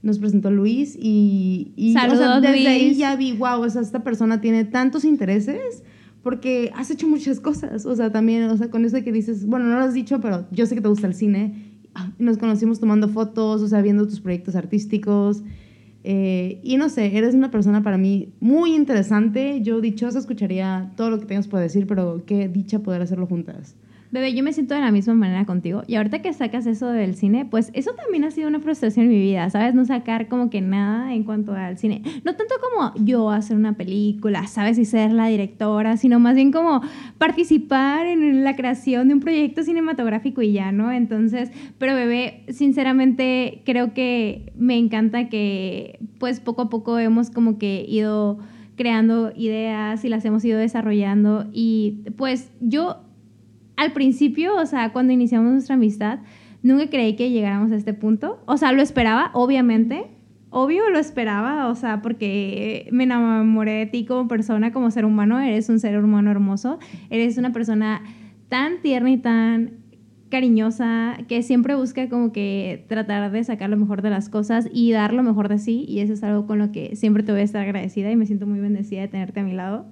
nos 0.03 0.19
presentó 0.19 0.51
Luis 0.51 0.95
y, 1.01 1.73
y 1.75 1.97
o 1.97 2.15
sea, 2.15 2.39
desde 2.39 2.67
ahí 2.67 2.95
ya 2.95 3.15
vi, 3.15 3.33
wow, 3.33 3.61
o 3.61 3.69
sea, 3.69 3.81
esta 3.81 4.03
persona 4.03 4.39
tiene 4.39 4.63
tantos 4.63 5.03
intereses 5.03 5.83
porque 6.25 6.71
has 6.73 6.89
hecho 6.89 7.07
muchas 7.07 7.39
cosas, 7.39 7.85
o 7.85 7.95
sea, 7.95 8.11
también, 8.11 8.45
o 8.45 8.57
sea, 8.57 8.71
con 8.71 8.83
eso 8.83 8.97
que 9.03 9.11
dices, 9.11 9.45
bueno, 9.45 9.67
no 9.67 9.77
lo 9.77 9.85
has 9.85 9.93
dicho, 9.93 10.19
pero 10.21 10.47
yo 10.49 10.65
sé 10.65 10.73
que 10.73 10.81
te 10.81 10.87
gusta 10.87 11.05
el 11.05 11.13
cine, 11.13 11.53
nos 12.17 12.39
conocimos 12.39 12.79
tomando 12.79 13.07
fotos, 13.09 13.61
o 13.61 13.67
sea, 13.67 13.83
viendo 13.83 14.07
tus 14.07 14.21
proyectos 14.21 14.55
artísticos, 14.55 15.43
eh, 16.03 16.61
y 16.63 16.77
no 16.77 16.89
sé, 16.89 17.15
eres 17.15 17.35
una 17.35 17.51
persona 17.51 17.83
para 17.83 17.99
mí 17.99 18.33
muy 18.39 18.73
interesante, 18.73 19.61
yo 19.61 19.81
dichosa 19.81 20.17
escucharía 20.17 20.91
todo 20.97 21.11
lo 21.11 21.19
que 21.19 21.27
tengas 21.27 21.47
por 21.47 21.59
decir, 21.59 21.85
pero 21.85 22.23
qué 22.25 22.47
dicha 22.47 22.79
poder 22.79 23.03
hacerlo 23.03 23.27
juntas. 23.27 23.75
Bebé, 24.11 24.33
yo 24.33 24.43
me 24.43 24.53
siento 24.53 24.75
de 24.75 24.81
la 24.81 24.91
misma 24.91 25.13
manera 25.13 25.45
contigo. 25.45 25.83
Y 25.87 25.95
ahorita 25.95 26.21
que 26.21 26.31
sacas 26.33 26.65
eso 26.67 26.87
del 26.87 27.15
cine, 27.15 27.45
pues 27.45 27.71
eso 27.73 27.91
también 27.93 28.23
ha 28.23 28.31
sido 28.31 28.47
una 28.47 28.59
frustración 28.59 29.05
en 29.05 29.11
mi 29.11 29.19
vida, 29.19 29.49
¿sabes? 29.49 29.73
No 29.73 29.83
sacar 29.85 30.27
como 30.27 30.49
que 30.49 30.61
nada 30.61 31.13
en 31.13 31.23
cuanto 31.23 31.53
al 31.53 31.77
cine. 31.77 32.01
No 32.23 32.35
tanto 32.35 32.55
como 32.61 32.93
yo 33.03 33.29
hacer 33.31 33.57
una 33.57 33.73
película, 33.73 34.47
¿sabes? 34.47 34.77
Y 34.77 34.85
ser 34.85 35.11
la 35.11 35.27
directora, 35.27 35.97
sino 35.97 36.19
más 36.19 36.35
bien 36.35 36.51
como 36.51 36.81
participar 37.17 38.05
en 38.05 38.43
la 38.43 38.55
creación 38.55 39.07
de 39.07 39.15
un 39.15 39.19
proyecto 39.19 39.63
cinematográfico 39.63 40.41
y 40.41 40.53
ya, 40.53 40.71
¿no? 40.71 40.91
Entonces, 40.91 41.51
pero 41.77 41.95
bebé, 41.95 42.43
sinceramente 42.49 43.61
creo 43.65 43.93
que 43.93 44.53
me 44.55 44.77
encanta 44.77 45.29
que 45.29 45.99
pues 46.19 46.39
poco 46.39 46.63
a 46.63 46.69
poco 46.69 46.99
hemos 46.99 47.31
como 47.31 47.57
que 47.57 47.85
ido 47.87 48.39
creando 48.75 49.31
ideas 49.35 50.03
y 50.03 50.09
las 50.09 50.25
hemos 50.25 50.43
ido 50.43 50.59
desarrollando 50.59 51.47
y 51.53 52.03
pues 52.17 52.51
yo 52.59 53.04
al 53.77 53.93
principio, 53.93 54.55
o 54.55 54.65
sea, 54.65 54.91
cuando 54.93 55.13
iniciamos 55.13 55.51
nuestra 55.51 55.75
amistad, 55.75 56.19
nunca 56.63 56.89
creí 56.89 57.15
que 57.15 57.29
llegáramos 57.29 57.71
a 57.71 57.75
este 57.75 57.93
punto. 57.93 58.41
O 58.45 58.57
sea, 58.57 58.71
lo 58.71 58.81
esperaba, 58.81 59.31
obviamente. 59.33 60.07
Obvio 60.49 60.89
lo 60.89 60.99
esperaba, 60.99 61.67
o 61.67 61.75
sea, 61.75 62.01
porque 62.01 62.87
me 62.91 63.03
enamoré 63.03 63.73
de 63.73 63.85
ti 63.87 64.05
como 64.05 64.27
persona, 64.27 64.71
como 64.71 64.89
ser 64.91 65.05
humano. 65.05 65.39
Eres 65.39 65.69
un 65.69 65.79
ser 65.79 66.01
humano 66.01 66.31
hermoso. 66.31 66.79
Eres 67.09 67.37
una 67.37 67.51
persona 67.51 68.01
tan 68.47 68.81
tierna 68.81 69.11
y 69.11 69.17
tan 69.17 69.85
cariñosa 70.29 71.17
que 71.27 71.43
siempre 71.43 71.75
busca 71.75 72.09
como 72.09 72.31
que 72.31 72.85
tratar 72.87 73.31
de 73.31 73.43
sacar 73.43 73.69
lo 73.69 73.77
mejor 73.77 74.01
de 74.01 74.09
las 74.09 74.29
cosas 74.29 74.67
y 74.71 74.91
dar 74.91 75.13
lo 75.13 75.23
mejor 75.23 75.49
de 75.49 75.59
sí. 75.59 75.85
Y 75.87 75.99
eso 75.99 76.13
es 76.13 76.23
algo 76.23 76.47
con 76.47 76.59
lo 76.59 76.71
que 76.71 76.95
siempre 76.95 77.23
te 77.23 77.31
voy 77.31 77.41
a 77.41 77.43
estar 77.43 77.61
agradecida 77.61 78.09
y 78.11 78.15
me 78.15 78.25
siento 78.25 78.47
muy 78.47 78.59
bendecida 78.59 79.01
de 79.01 79.07
tenerte 79.07 79.41
a 79.41 79.43
mi 79.43 79.53
lado. 79.53 79.85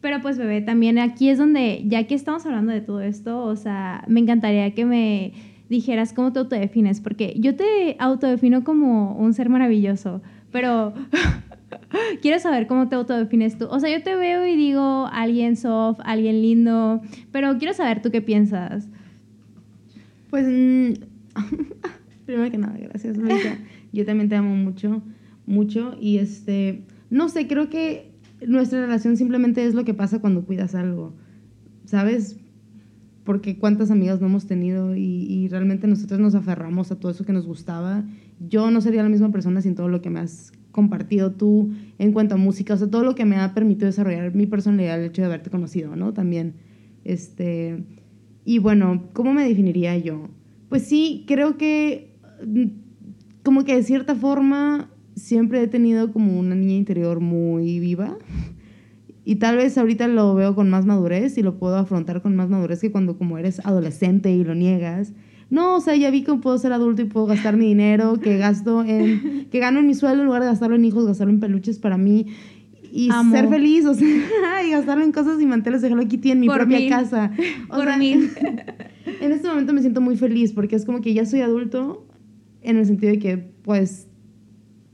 Pero 0.00 0.20
pues 0.22 0.38
bebé, 0.38 0.62
también 0.62 0.98
aquí 0.98 1.28
es 1.28 1.38
donde, 1.38 1.82
ya 1.86 2.06
que 2.06 2.14
estamos 2.14 2.46
hablando 2.46 2.72
de 2.72 2.80
todo 2.80 3.00
esto, 3.00 3.44
o 3.44 3.56
sea, 3.56 4.04
me 4.08 4.20
encantaría 4.20 4.74
que 4.74 4.86
me 4.86 5.32
dijeras 5.68 6.14
cómo 6.14 6.32
te 6.32 6.40
autodefines, 6.40 7.00
porque 7.00 7.34
yo 7.38 7.54
te 7.54 7.96
autodefino 7.98 8.64
como 8.64 9.14
un 9.16 9.34
ser 9.34 9.50
maravilloso, 9.50 10.22
pero 10.50 10.94
quiero 12.22 12.38
saber 12.38 12.66
cómo 12.66 12.88
te 12.88 12.96
autodefines 12.96 13.58
tú. 13.58 13.66
O 13.66 13.78
sea, 13.78 13.90
yo 13.90 14.02
te 14.02 14.16
veo 14.16 14.46
y 14.46 14.56
digo 14.56 15.08
alguien 15.12 15.56
soft, 15.56 16.00
alguien 16.02 16.42
lindo, 16.42 17.02
pero 17.30 17.58
quiero 17.58 17.74
saber 17.74 18.00
tú 18.00 18.10
qué 18.10 18.22
piensas. 18.22 18.88
Pues, 20.30 20.46
mm, 20.46 20.92
primero 22.26 22.50
que 22.50 22.58
nada, 22.58 22.76
gracias, 22.78 23.18
Yo 23.92 24.06
también 24.06 24.28
te 24.28 24.36
amo 24.36 24.54
mucho, 24.54 25.02
mucho, 25.46 25.96
y 26.00 26.18
este, 26.18 26.84
no 27.10 27.28
sé, 27.28 27.48
creo 27.48 27.68
que 27.68 28.09
nuestra 28.46 28.80
relación 28.80 29.16
simplemente 29.16 29.64
es 29.64 29.74
lo 29.74 29.84
que 29.84 29.94
pasa 29.94 30.20
cuando 30.20 30.44
cuidas 30.44 30.74
algo, 30.74 31.14
¿sabes? 31.84 32.38
Porque 33.24 33.58
cuántas 33.58 33.90
amigas 33.90 34.20
no 34.20 34.26
hemos 34.26 34.46
tenido 34.46 34.96
y, 34.96 35.48
realmente 35.48 35.86
nosotros 35.86 36.20
nos 36.20 36.34
aferramos 36.34 36.90
a 36.90 36.98
todo 36.98 37.12
eso 37.12 37.24
que 37.24 37.32
nos 37.32 37.46
gustaba. 37.46 38.04
Yo 38.48 38.70
no 38.70 38.80
sería 38.80 39.02
la 39.02 39.08
misma 39.08 39.30
persona 39.30 39.60
sin 39.60 39.74
todo 39.74 39.88
lo 39.88 40.00
que 40.00 40.10
me 40.10 40.20
has 40.20 40.52
compartido 40.72 41.32
tú 41.32 41.72
en 41.98 42.12
cuanto 42.12 42.36
a 42.36 42.38
música, 42.38 42.74
o 42.74 42.76
sea, 42.76 42.88
todo 42.88 43.02
lo 43.02 43.14
que 43.14 43.24
me 43.24 43.36
ha 43.36 43.54
permitido 43.54 43.86
desarrollar 43.86 44.34
mi 44.34 44.46
personalidad, 44.46 45.00
el 45.00 45.10
hecho 45.10 45.22
de 45.22 45.26
haberte 45.26 45.50
conocido, 45.50 45.96
¿no? 45.96 46.12
También, 46.12 46.54
este, 47.04 47.84
y 48.44 48.58
bueno, 48.58 49.08
¿cómo 49.12 49.34
me 49.34 49.46
definiría 49.46 49.98
yo? 49.98 50.28
Pues 50.68 50.84
sí, 50.84 51.24
creo 51.26 51.56
que 51.56 52.14
mm, 52.46 52.66
como 53.42 53.64
que 53.64 53.74
de 53.74 53.82
cierta 53.82 54.14
forma 54.14 54.90
siempre 55.20 55.62
he 55.62 55.66
tenido 55.66 56.12
como 56.12 56.38
una 56.38 56.54
niña 56.54 56.74
interior 56.74 57.20
muy 57.20 57.78
viva. 57.78 58.16
Y 59.24 59.36
tal 59.36 59.56
vez 59.56 59.76
ahorita 59.78 60.08
lo 60.08 60.34
veo 60.34 60.54
con 60.54 60.70
más 60.70 60.86
madurez 60.86 61.38
y 61.38 61.42
lo 61.42 61.58
puedo 61.58 61.76
afrontar 61.76 62.22
con 62.22 62.34
más 62.34 62.48
madurez 62.48 62.80
que 62.80 62.90
cuando 62.90 63.16
como 63.16 63.38
eres 63.38 63.60
adolescente 63.64 64.32
y 64.32 64.42
lo 64.42 64.54
niegas. 64.54 65.12
No, 65.50 65.76
o 65.76 65.80
sea, 65.80 65.94
ya 65.96 66.10
vi 66.10 66.22
que 66.22 66.34
puedo 66.34 66.56
ser 66.58 66.72
adulto 66.72 67.02
y 67.02 67.04
puedo 67.06 67.26
gastar 67.26 67.56
mi 67.56 67.66
dinero, 67.66 68.18
que 68.20 68.38
gasto 68.38 68.82
en, 68.84 69.48
que 69.50 69.58
gano 69.58 69.80
en 69.80 69.86
mi 69.86 69.94
sueldo 69.94 70.22
en 70.22 70.26
lugar 70.26 70.42
de 70.42 70.48
gastarlo 70.48 70.76
en 70.76 70.84
hijos, 70.84 71.06
gastarlo 71.06 71.32
en 71.32 71.40
peluches 71.40 71.78
para 71.78 71.98
mí 71.98 72.26
y 72.92 73.10
ser 73.30 73.48
feliz, 73.48 73.84
o 73.86 73.94
sea, 73.94 74.08
y 74.66 74.70
gastarlo 74.70 75.04
en 75.04 75.12
cosas 75.12 75.40
y 75.40 75.46
manteles 75.46 75.82
de 75.82 75.88
Hello 75.88 76.06
Kitty 76.06 76.32
en 76.32 76.40
mi 76.40 76.48
propia 76.48 76.88
casa. 76.88 77.32
O 77.68 77.76
Por 77.76 77.98
mí. 77.98 78.12
en 79.20 79.32
este 79.32 79.48
momento 79.48 79.72
me 79.72 79.80
siento 79.80 80.00
muy 80.00 80.16
feliz 80.16 80.52
porque 80.52 80.76
es 80.76 80.84
como 80.84 81.00
que 81.00 81.14
ya 81.14 81.24
soy 81.24 81.40
adulto 81.40 82.06
en 82.62 82.76
el 82.76 82.86
sentido 82.86 83.12
de 83.12 83.18
que 83.18 83.38
pues 83.38 84.08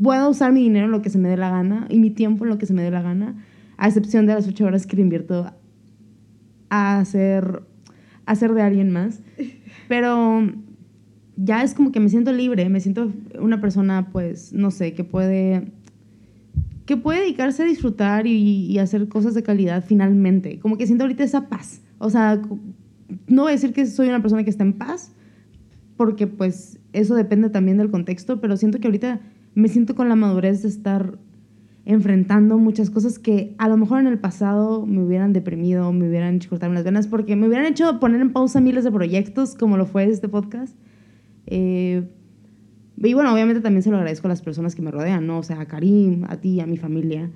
puedo 0.03 0.31
usar 0.31 0.53
mi 0.53 0.63
dinero 0.63 0.87
en 0.87 0.93
lo 0.93 1.03
que 1.03 1.11
se 1.11 1.19
me 1.19 1.29
dé 1.29 1.37
la 1.37 1.51
gana 1.51 1.87
y 1.89 1.99
mi 1.99 2.11
tiempo 2.11 2.45
en 2.45 2.51
lo 2.51 2.59
que 2.59 2.67
se 2.67 2.75
me 2.75 2.83
dé 2.83 2.91
la 2.91 3.03
gana, 3.03 3.35
a 3.77 3.89
excepción 3.89 4.27
de 4.27 4.35
las 4.35 4.47
ocho 4.47 4.65
horas 4.65 4.87
que 4.87 4.97
le 4.97 5.03
invierto 5.03 5.53
a 6.71 6.99
hacer, 6.99 7.63
a 8.27 8.33
hacer 8.33 8.55
de 8.55 8.63
alguien 8.63 8.91
más. 8.91 9.21
Pero 9.89 10.43
ya 11.37 11.63
es 11.63 11.75
como 11.75 11.93
que 11.93 12.01
me 12.01 12.09
siento 12.09 12.33
libre, 12.33 12.69
me 12.69 12.81
siento 12.81 13.13
una 13.39 13.61
persona, 13.61 14.09
pues, 14.13 14.53
no 14.53 14.71
sé, 14.71 14.95
que 14.95 15.05
puede 15.05 15.73
que 16.87 16.97
puede 16.97 17.23
dedicarse 17.23 17.65
a 17.65 17.67
disfrutar 17.67 18.29
y, 18.29 18.67
y, 18.67 18.79
hacer 18.79 19.09
cosas 19.09 19.35
de 19.35 19.43
calidad 19.43 19.85
finalmente. 19.85 20.61
Como 20.61 20.79
que 20.79 20.87
siento 20.87 21.03
ahorita 21.03 21.25
esa 21.25 21.49
paz. 21.49 21.81
O 21.99 22.11
sea, 22.11 22.41
no 23.27 23.43
voy 23.43 23.51
a 23.51 23.53
decir 23.55 23.73
que 23.73 23.87
soy 23.87 24.09
una 24.09 24.23
persona 24.23 24.45
que 24.45 24.51
está 24.51 24.63
en 24.63 24.73
paz, 24.73 25.13
porque 25.97 26.29
pues 26.29 26.79
eso 26.93 27.17
depende 27.17 27.51
también 27.51 27.77
del 27.79 27.91
contexto, 27.91 28.41
pero 28.41 28.57
siento 28.57 28.79
que 28.79 28.87
ahorita 28.87 29.21
me 29.57 29.69
siento 29.69 29.95
con 29.95 30.09
la 30.09 30.17
madurez 30.17 30.63
de 30.63 30.69
estar 30.69 31.19
enfrentando 31.87 32.59
muchas 32.59 32.91
cosas 32.91 33.19
que 33.19 33.55
a 33.57 33.69
lo 33.69 33.79
mejor 33.79 34.01
en 34.01 34.07
el 34.07 34.19
pasado 34.19 34.85
me 34.85 35.03
hubieran 35.03 35.33
deprimido, 35.33 35.93
me 35.93 36.09
hubieran 36.09 36.37
hecho 36.37 36.51
cortarme 36.51 36.75
las 36.75 36.85
venas, 36.85 37.07
porque 37.07 37.37
me 37.37 37.49
hubieran 37.49 37.65
hecho 37.65 37.99
poner 37.99 38.21
en 38.21 38.33
pausa 38.33 38.61
miles 38.61 38.85
de 38.85 38.93
proyectos, 38.93 39.55
como 39.55 39.79
lo 39.79 39.87
fue 39.87 40.05
este 40.05 40.29
podcast. 40.29 40.77
Eh, 41.47 42.07
y 42.99 43.15
bueno, 43.15 43.33
obviamente 43.33 43.63
también 43.63 43.83
se 43.83 43.91
lo 43.91 43.97
agradezco 43.97 44.27
a 44.27 44.31
las 44.31 44.43
personas 44.43 44.75
que 44.75 44.83
me 44.83 44.91
rodean, 44.91 45.27
¿no? 45.27 45.39
O 45.39 45.43
sea, 45.43 45.61
a 45.61 45.67
Karim, 45.67 46.25
a 46.29 46.37
ti, 46.37 46.61
a 46.61 46.67
mi 46.67 46.77
familia. 46.77 47.31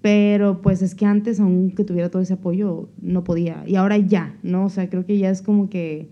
Pero 0.00 0.62
pues 0.62 0.80
es 0.80 0.94
que 0.94 1.06
antes, 1.06 1.40
aunque 1.40 1.82
tuviera 1.82 2.08
todo 2.08 2.22
ese 2.22 2.34
apoyo, 2.34 2.88
no 3.00 3.24
podía. 3.24 3.64
Y 3.66 3.74
ahora 3.74 3.98
ya, 3.98 4.36
¿no? 4.44 4.66
O 4.66 4.70
sea, 4.70 4.88
creo 4.88 5.04
que 5.06 5.18
ya 5.18 5.30
es 5.30 5.42
como 5.42 5.68
que 5.68 6.08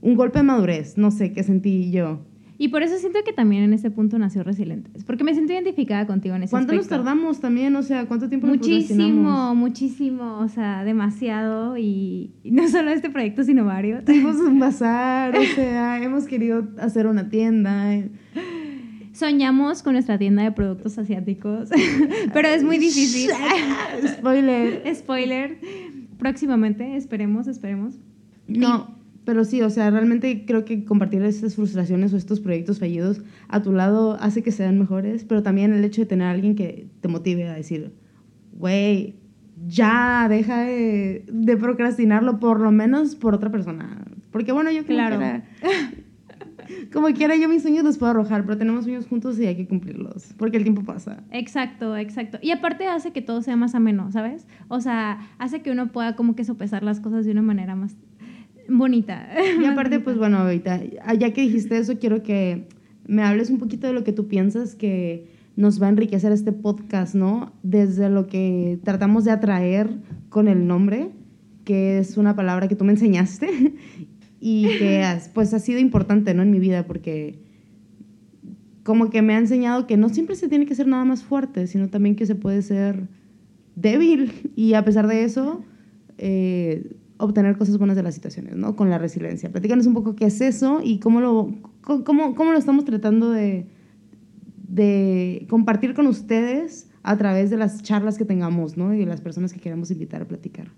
un 0.00 0.16
golpe 0.16 0.40
de 0.40 0.42
madurez, 0.42 0.98
no 0.98 1.12
sé 1.12 1.32
qué 1.32 1.44
sentí 1.44 1.92
yo. 1.92 2.20
Y 2.62 2.68
por 2.68 2.84
eso 2.84 2.96
siento 2.96 3.18
que 3.24 3.32
también 3.32 3.64
en 3.64 3.72
ese 3.72 3.90
punto 3.90 4.20
nació 4.20 4.44
Resilientes, 4.44 5.02
porque 5.02 5.24
me 5.24 5.34
siento 5.34 5.52
identificada 5.52 6.06
contigo 6.06 6.36
en 6.36 6.44
ese 6.44 6.52
¿Cuánto 6.52 6.70
aspecto. 6.70 6.94
nos 6.94 7.04
tardamos 7.04 7.40
también? 7.40 7.74
O 7.74 7.82
sea, 7.82 8.06
¿cuánto 8.06 8.28
tiempo 8.28 8.46
nos 8.46 8.58
Muchísimo, 8.58 9.52
muchísimo, 9.56 10.38
o 10.38 10.46
sea, 10.46 10.84
demasiado. 10.84 11.76
Y, 11.76 12.30
y 12.44 12.52
no 12.52 12.68
solo 12.68 12.92
este 12.92 13.10
proyecto, 13.10 13.42
sino 13.42 13.64
varios. 13.64 14.04
Tuvimos 14.04 14.36
un 14.36 14.60
bazar, 14.60 15.36
o 15.36 15.42
sea, 15.42 16.00
hemos 16.04 16.26
querido 16.26 16.68
hacer 16.78 17.08
una 17.08 17.30
tienda. 17.30 18.00
Soñamos 19.12 19.82
con 19.82 19.94
nuestra 19.94 20.16
tienda 20.16 20.44
de 20.44 20.52
productos 20.52 20.96
asiáticos, 20.98 21.68
pero 22.32 22.46
es 22.46 22.62
muy 22.62 22.78
difícil. 22.78 23.32
Spoiler. 24.06 24.94
Spoiler, 24.94 25.58
próximamente, 26.16 26.94
esperemos, 26.94 27.48
esperemos. 27.48 27.94
No, 28.46 29.01
pero 29.24 29.44
sí, 29.44 29.62
o 29.62 29.70
sea, 29.70 29.90
realmente 29.90 30.44
creo 30.46 30.64
que 30.64 30.84
compartir 30.84 31.22
estas 31.22 31.54
frustraciones 31.54 32.12
o 32.12 32.16
estos 32.16 32.40
proyectos 32.40 32.78
fallidos 32.80 33.22
a 33.48 33.62
tu 33.62 33.72
lado 33.72 34.16
hace 34.20 34.42
que 34.42 34.50
sean 34.52 34.78
mejores, 34.78 35.24
pero 35.24 35.42
también 35.42 35.72
el 35.72 35.84
hecho 35.84 36.02
de 36.02 36.06
tener 36.06 36.26
a 36.26 36.30
alguien 36.30 36.54
que 36.56 36.86
te 37.00 37.08
motive 37.08 37.48
a 37.48 37.54
decir, 37.54 37.92
güey, 38.52 39.16
ya, 39.68 40.26
deja 40.28 40.62
de, 40.62 41.24
de 41.32 41.56
procrastinarlo, 41.56 42.40
por 42.40 42.58
lo 42.60 42.72
menos 42.72 43.14
por 43.14 43.34
otra 43.34 43.50
persona. 43.50 44.04
Porque 44.32 44.50
bueno, 44.50 44.70
yo 44.72 44.82
como 44.84 44.94
Claro. 44.96 45.18
quiera, 45.18 45.44
como 46.92 47.08
quiera, 47.08 47.36
yo 47.36 47.48
mis 47.48 47.62
sueños 47.62 47.84
los 47.84 47.98
puedo 47.98 48.10
arrojar, 48.10 48.44
pero 48.44 48.56
tenemos 48.58 48.84
sueños 48.84 49.06
juntos 49.06 49.38
y 49.38 49.46
hay 49.46 49.56
que 49.56 49.66
cumplirlos, 49.66 50.34
porque 50.36 50.56
el 50.56 50.62
tiempo 50.64 50.82
pasa. 50.84 51.22
Exacto, 51.30 51.96
exacto. 51.96 52.38
Y 52.42 52.50
aparte 52.50 52.86
hace 52.86 53.12
que 53.12 53.22
todo 53.22 53.42
sea 53.42 53.56
más 53.56 53.74
ameno, 53.74 54.10
¿sabes? 54.10 54.46
O 54.68 54.80
sea, 54.80 55.20
hace 55.38 55.60
que 55.62 55.70
uno 55.70 55.92
pueda 55.92 56.16
como 56.16 56.34
que 56.34 56.44
sopesar 56.44 56.82
las 56.82 57.00
cosas 57.00 57.24
de 57.24 57.32
una 57.32 57.42
manera 57.42 57.74
más 57.76 57.96
bonita. 58.78 59.28
Y 59.60 59.64
aparte, 59.66 60.00
pues 60.00 60.16
bueno, 60.18 60.38
ahorita, 60.38 60.80
ya 61.18 61.32
que 61.32 61.42
dijiste 61.42 61.78
eso, 61.78 61.98
quiero 61.98 62.22
que 62.22 62.68
me 63.06 63.22
hables 63.22 63.50
un 63.50 63.58
poquito 63.58 63.86
de 63.86 63.92
lo 63.92 64.04
que 64.04 64.12
tú 64.12 64.28
piensas 64.28 64.74
que 64.74 65.26
nos 65.56 65.82
va 65.82 65.86
a 65.86 65.90
enriquecer 65.90 66.32
este 66.32 66.52
podcast, 66.52 67.14
¿no? 67.14 67.52
Desde 67.62 68.08
lo 68.08 68.26
que 68.26 68.78
tratamos 68.84 69.24
de 69.24 69.32
atraer 69.32 69.90
con 70.28 70.48
el 70.48 70.66
nombre, 70.66 71.10
que 71.64 71.98
es 71.98 72.16
una 72.16 72.34
palabra 72.34 72.68
que 72.68 72.76
tú 72.76 72.84
me 72.84 72.92
enseñaste 72.92 73.74
y 74.40 74.66
que 74.78 75.02
has- 75.02 75.28
pues 75.28 75.52
ha 75.54 75.58
sido 75.58 75.78
importante, 75.78 76.32
¿no? 76.34 76.42
En 76.42 76.50
mi 76.50 76.58
vida, 76.58 76.86
porque 76.86 77.38
como 78.82 79.10
que 79.10 79.22
me 79.22 79.34
ha 79.34 79.38
enseñado 79.38 79.86
que 79.86 79.96
no 79.96 80.08
siempre 80.08 80.34
se 80.36 80.48
tiene 80.48 80.66
que 80.66 80.74
ser 80.74 80.88
nada 80.88 81.04
más 81.04 81.22
fuerte, 81.22 81.66
sino 81.66 81.88
también 81.88 82.16
que 82.16 82.26
se 82.26 82.34
puede 82.34 82.62
ser 82.62 83.08
débil 83.76 84.32
y 84.56 84.74
a 84.74 84.84
pesar 84.84 85.06
de 85.06 85.24
eso, 85.24 85.62
eh, 86.18 86.90
obtener 87.24 87.56
cosas 87.56 87.78
buenas 87.78 87.96
de 87.96 88.02
las 88.02 88.14
situaciones, 88.14 88.56
¿no? 88.56 88.76
Con 88.76 88.90
la 88.90 88.98
resiliencia. 88.98 89.50
Platícanos 89.50 89.86
un 89.86 89.94
poco 89.94 90.14
qué 90.16 90.26
es 90.26 90.40
eso 90.40 90.80
y 90.82 90.98
cómo 90.98 91.20
lo, 91.20 91.54
cómo, 91.82 92.34
cómo 92.34 92.52
lo 92.52 92.58
estamos 92.58 92.84
tratando 92.84 93.30
de, 93.30 93.66
de 94.68 95.46
compartir 95.48 95.94
con 95.94 96.06
ustedes 96.06 96.90
a 97.02 97.16
través 97.16 97.50
de 97.50 97.56
las 97.56 97.82
charlas 97.82 98.18
que 98.18 98.24
tengamos, 98.24 98.76
¿no? 98.76 98.94
Y 98.94 98.98
de 98.98 99.06
las 99.06 99.20
personas 99.20 99.52
que 99.52 99.60
queremos 99.60 99.90
invitar 99.90 100.22
a 100.22 100.24
platicar. 100.26 100.68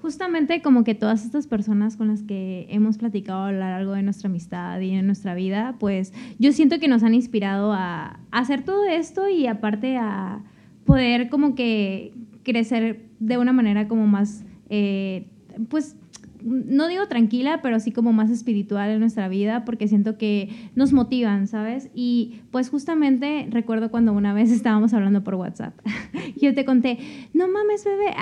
Justamente 0.00 0.60
como 0.60 0.84
que 0.84 0.94
todas 0.94 1.24
estas 1.24 1.46
personas 1.46 1.96
con 1.96 2.08
las 2.08 2.22
que 2.22 2.66
hemos 2.68 2.98
platicado 2.98 3.44
a 3.44 3.52
lo 3.52 3.58
largo 3.58 3.92
de 3.92 4.02
nuestra 4.02 4.28
amistad 4.28 4.78
y 4.80 4.90
en 4.90 5.06
nuestra 5.06 5.34
vida, 5.34 5.76
pues 5.80 6.12
yo 6.38 6.52
siento 6.52 6.78
que 6.78 6.88
nos 6.88 7.02
han 7.02 7.14
inspirado 7.14 7.72
a, 7.72 8.20
a 8.30 8.38
hacer 8.38 8.64
todo 8.64 8.84
esto 8.84 9.28
y 9.30 9.46
aparte 9.46 9.96
a 9.96 10.44
poder 10.84 11.30
como 11.30 11.54
que 11.54 12.12
crecer 12.42 13.06
de 13.18 13.38
una 13.38 13.52
manera 13.52 13.88
como 13.88 14.06
más, 14.06 14.44
eh, 14.68 15.26
pues 15.68 15.96
no 16.44 16.88
digo 16.88 17.06
tranquila, 17.08 17.60
pero 17.62 17.80
sí 17.80 17.90
como 17.90 18.12
más 18.12 18.30
espiritual 18.30 18.90
en 18.90 19.00
nuestra 19.00 19.28
vida, 19.28 19.64
porque 19.64 19.88
siento 19.88 20.18
que 20.18 20.50
nos 20.74 20.92
motivan, 20.92 21.46
¿sabes? 21.46 21.90
Y 21.94 22.40
pues 22.50 22.68
justamente 22.68 23.46
recuerdo 23.50 23.90
cuando 23.90 24.12
una 24.12 24.34
vez 24.34 24.50
estábamos 24.52 24.92
hablando 24.92 25.24
por 25.24 25.34
WhatsApp, 25.34 25.74
yo 26.40 26.54
te 26.54 26.64
conté, 26.64 26.98
no 27.32 27.48
mames, 27.48 27.84
bebé, 27.84 28.14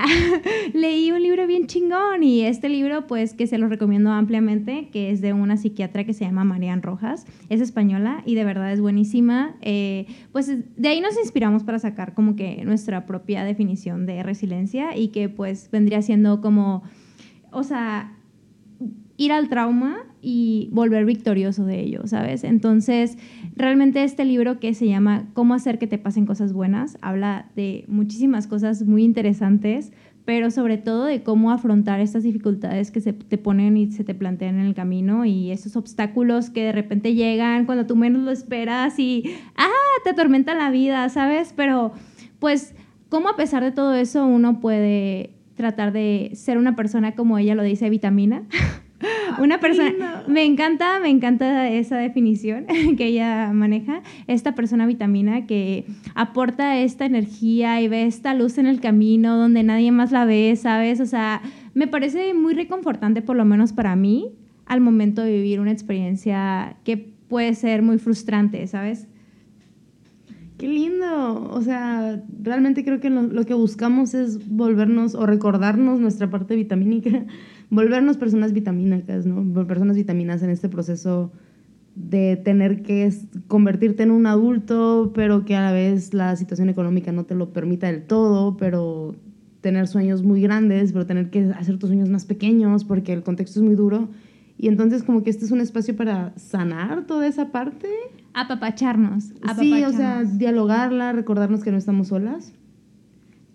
leí 0.75 1.11
un 1.11 1.23
libro 1.23 1.47
bien 1.47 1.67
chingón 1.67 2.23
y 2.23 2.43
este 2.43 2.69
libro 2.69 3.07
pues 3.07 3.35
que 3.35 3.47
se 3.47 3.59
lo 3.59 3.69
recomiendo 3.69 4.11
ampliamente, 4.11 4.89
que 4.93 5.11
es 5.11 5.21
de 5.21 5.33
una 5.33 5.57
psiquiatra 5.57 6.05
que 6.05 6.15
se 6.15 6.25
llama 6.25 6.45
Marian 6.45 6.83
Rojas, 6.83 7.27
es 7.49 7.61
española 7.61 8.23
y 8.25 8.37
de 8.37 8.45
verdad 8.45 8.73
es 8.73 8.81
buenísima. 8.81 9.57
Eh, 9.63 10.07
pues 10.31 10.53
de 10.77 10.89
ahí 10.89 11.01
nos 11.01 11.19
inspiramos 11.19 11.65
para 11.65 11.79
sacar 11.81 12.15
como 12.15 12.37
que 12.37 12.65
nuestra 12.65 13.05
propia 13.05 13.43
definición 13.43 14.07
de 14.07 14.23
resiliencia 14.23 14.97
y 14.97 15.09
que 15.09 15.29
pues 15.29 15.71
vendría 15.73 16.03
siendo 16.03 16.41
como 16.41 16.85
o 17.53 17.63
sea, 17.63 18.17
ir 19.17 19.33
al 19.33 19.49
trauma 19.49 20.05
y 20.21 20.69
volver 20.73 21.05
victorioso 21.05 21.65
de 21.65 21.81
ello, 21.81 22.07
¿sabes? 22.07 22.45
Entonces, 22.45 23.19
realmente 23.57 24.03
este 24.05 24.25
libro 24.25 24.59
que 24.59 24.75
se 24.75 24.87
llama 24.87 25.29
Cómo 25.35 25.55
hacer 25.55 25.79
que 25.79 25.87
te 25.87 25.99
pasen 25.99 26.27
cosas 26.27 26.53
buenas, 26.53 26.99
habla 27.01 27.51
de 27.55 27.85
muchísimas 27.89 28.47
cosas 28.47 28.83
muy 28.85 29.05
interesantes, 29.05 29.93
pero 30.25 30.51
sobre 30.51 30.79
todo 30.79 31.05
de 31.05 31.23
cómo 31.23 31.51
afrontar 31.51 32.01
estas 32.01 32.23
dificultades 32.23 32.93
que 32.93 33.01
se 33.01 33.13
te 33.13 33.39
ponen 33.39 33.77
y 33.77 33.91
se 33.91 34.05
te 34.05 34.15
plantean 34.15 34.61
en 34.61 34.67
el 34.67 34.75
camino 34.75 35.25
y 35.25 35.51
esos 35.51 35.75
obstáculos 35.75 36.51
que 36.51 36.63
de 36.65 36.73
repente 36.73 37.15
llegan 37.15 37.67
cuando 37.67 37.87
tú 37.87 37.97
menos 37.97 38.23
lo 38.23 38.31
esperas 38.31 38.99
y, 38.99 39.25
ah, 39.57 39.69
te 40.05 40.11
atormenta 40.11 40.55
la 40.55 40.71
vida, 40.71 41.09
¿sabes? 41.09 41.53
Pero, 41.57 41.93
pues, 42.39 42.75
cómo 43.09 43.29
a 43.29 43.37
pesar 43.37 43.65
de 43.65 43.73
todo 43.73 43.95
eso 43.95 44.25
uno 44.25 44.61
puede 44.61 45.42
tratar 45.55 45.93
de 45.93 46.31
ser 46.35 46.59
una 46.59 46.77
persona 46.77 47.13
como 47.15 47.39
ella 47.39 47.55
lo 47.55 47.63
dice, 47.63 47.91
vitamina. 47.91 48.45
una 49.39 49.59
persona, 49.61 50.25
me 50.29 50.45
encanta, 50.45 51.01
me 51.01 51.11
encanta 51.11 51.69
esa 51.69 51.97
definición 51.97 52.67
que 52.97 53.07
ella 53.07 53.53
maneja, 53.53 54.03
esta 54.27 54.55
persona 54.55 54.87
vitamina 54.87 55.47
que 55.47 55.87
aporta 56.15 56.79
esta 56.79 57.05
energía 57.05 57.81
y 57.81 57.89
ve 57.89 58.05
esta 58.05 58.35
luz 58.35 58.59
en 58.59 58.67
el 58.67 58.81
camino 58.81 59.37
donde 59.37 59.63
nadie 59.63 59.91
más 59.93 60.13
la 60.13 60.25
ve, 60.25 60.55
¿sabes? 60.57 61.01
O 61.01 61.07
sea, 61.07 61.43
me 61.75 61.87
parece 61.87 62.35
muy 62.35 62.55
reconfortante, 62.55 63.23
por 63.23 63.37
lo 63.37 63.45
menos 63.45 63.73
para 63.73 63.97
mí, 63.97 64.33
al 64.67 64.81
momento 64.81 65.23
de 65.23 65.33
vivir 65.33 65.61
una 65.61 65.73
experiencia 65.73 66.77
que 66.85 66.97
puede 66.97 67.55
ser 67.55 67.83
muy 67.83 67.99
frustrante, 67.99 68.67
¿sabes? 68.67 69.09
Qué 70.63 70.69
lindo. 70.69 71.51
O 71.51 71.61
sea, 71.61 72.23
realmente 72.41 72.85
creo 72.85 73.01
que 73.01 73.11
lo, 73.11 73.23
lo, 73.23 73.45
que 73.45 73.53
buscamos 73.53 74.15
es 74.15 74.49
volvernos 74.49 75.17
o 75.17 75.27
recordarnos 75.27 75.99
nuestra 75.99 76.31
parte 76.31 76.55
vitamínica, 76.55 77.25
volvernos 77.71 78.17
personas 78.17 78.53
vitamínicas, 78.53 79.27
¿no? 79.27 79.67
Personas 79.67 79.97
vitaminas 79.97 80.41
en 80.45 80.51
este 80.51 80.69
proceso 80.69 81.33
de 81.97 82.37
tener 82.37 82.85
que 82.85 83.13
convertirte 83.49 84.05
en 84.05 84.13
un 84.13 84.25
adulto, 84.25 85.11
pero 85.17 85.45
que 85.45 85.57
a 85.57 85.63
la 85.63 85.73
vez 85.73 86.15
la 86.15 86.37
situación 86.37 86.69
económica 86.69 87.11
no 87.11 87.25
te 87.25 87.35
lo 87.35 87.53
permita 87.53 87.89
del 87.89 88.05
todo, 88.05 88.57
pero 88.57 89.17
tener 89.63 89.89
sueños 89.89 90.23
muy 90.23 90.43
grandes, 90.43 90.93
pero 90.93 91.07
tener 91.07 91.31
que 91.31 91.51
hacer 91.59 91.77
tus 91.81 91.89
sueños 91.89 92.09
más 92.09 92.25
pequeños 92.25 92.85
porque 92.85 93.13
el 93.13 93.25
contexto 93.25 93.59
es 93.59 93.65
muy 93.65 93.75
duro. 93.75 94.11
Y 94.59 94.69
entonces 94.69 95.03
como 95.03 95.25
que 95.25 95.31
este 95.31 95.45
es 95.45 95.51
un 95.51 95.61
espacio 95.61 95.97
para 95.97 96.33
sanar 96.37 97.05
toda 97.09 97.27
esa 97.27 97.51
parte. 97.51 97.89
Apapacharnos. 98.35 99.33
apapacharnos. 99.43 99.59
Sí, 99.59 99.85
o 99.85 99.93
sea, 99.93 100.25
dialogarla, 100.25 101.13
recordarnos 101.13 101.63
que 101.63 101.71
no 101.71 101.79
estamos 101.79 102.09
solas. 102.09 102.55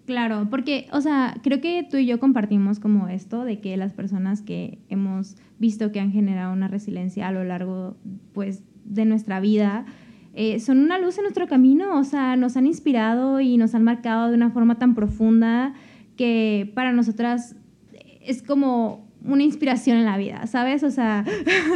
Claro, 0.06 0.48
porque, 0.50 0.88
o 0.94 1.02
sea, 1.02 1.36
creo 1.44 1.60
que 1.60 1.86
tú 1.90 1.98
y 1.98 2.06
yo 2.06 2.18
compartimos 2.18 2.80
como 2.80 3.10
esto 3.10 3.44
de 3.44 3.60
que 3.60 3.76
las 3.76 3.92
personas 3.92 4.42
que 4.42 4.80
hemos 4.88 5.36
visto 5.60 5.92
que 5.92 6.00
han 6.00 6.14
generado 6.14 6.54
una 6.54 6.70
resiliencia 6.70 7.28
a 7.28 7.34
lo 7.34 7.44
largo, 7.44 7.98
pues, 8.34 8.64
de 8.86 9.04
nuestra 9.04 9.42
vida, 9.42 9.86
eh, 10.34 10.62
son 10.62 10.80
una 10.80 10.98
luz 10.98 11.18
en 11.18 11.24
nuestro 11.24 11.48
camino, 11.48 12.00
o 12.00 12.06
sea, 12.06 12.38
nos 12.38 12.56
han 12.56 12.68
inspirado 12.68 13.42
y 13.42 13.58
nos 13.58 13.76
han 13.76 13.84
marcado 13.84 14.30
de 14.30 14.36
una 14.36 14.50
forma 14.50 14.76
tan 14.76 14.96
profunda 14.96 15.74
que 16.16 16.72
para 16.74 16.94
nosotras 16.94 17.58
es 18.22 18.42
como 18.44 19.10
una 19.26 19.44
inspiración 19.44 19.98
en 19.98 20.06
la 20.06 20.18
vida, 20.18 20.48
¿sabes? 20.48 20.84
O 20.84 20.90
sea... 20.90 21.26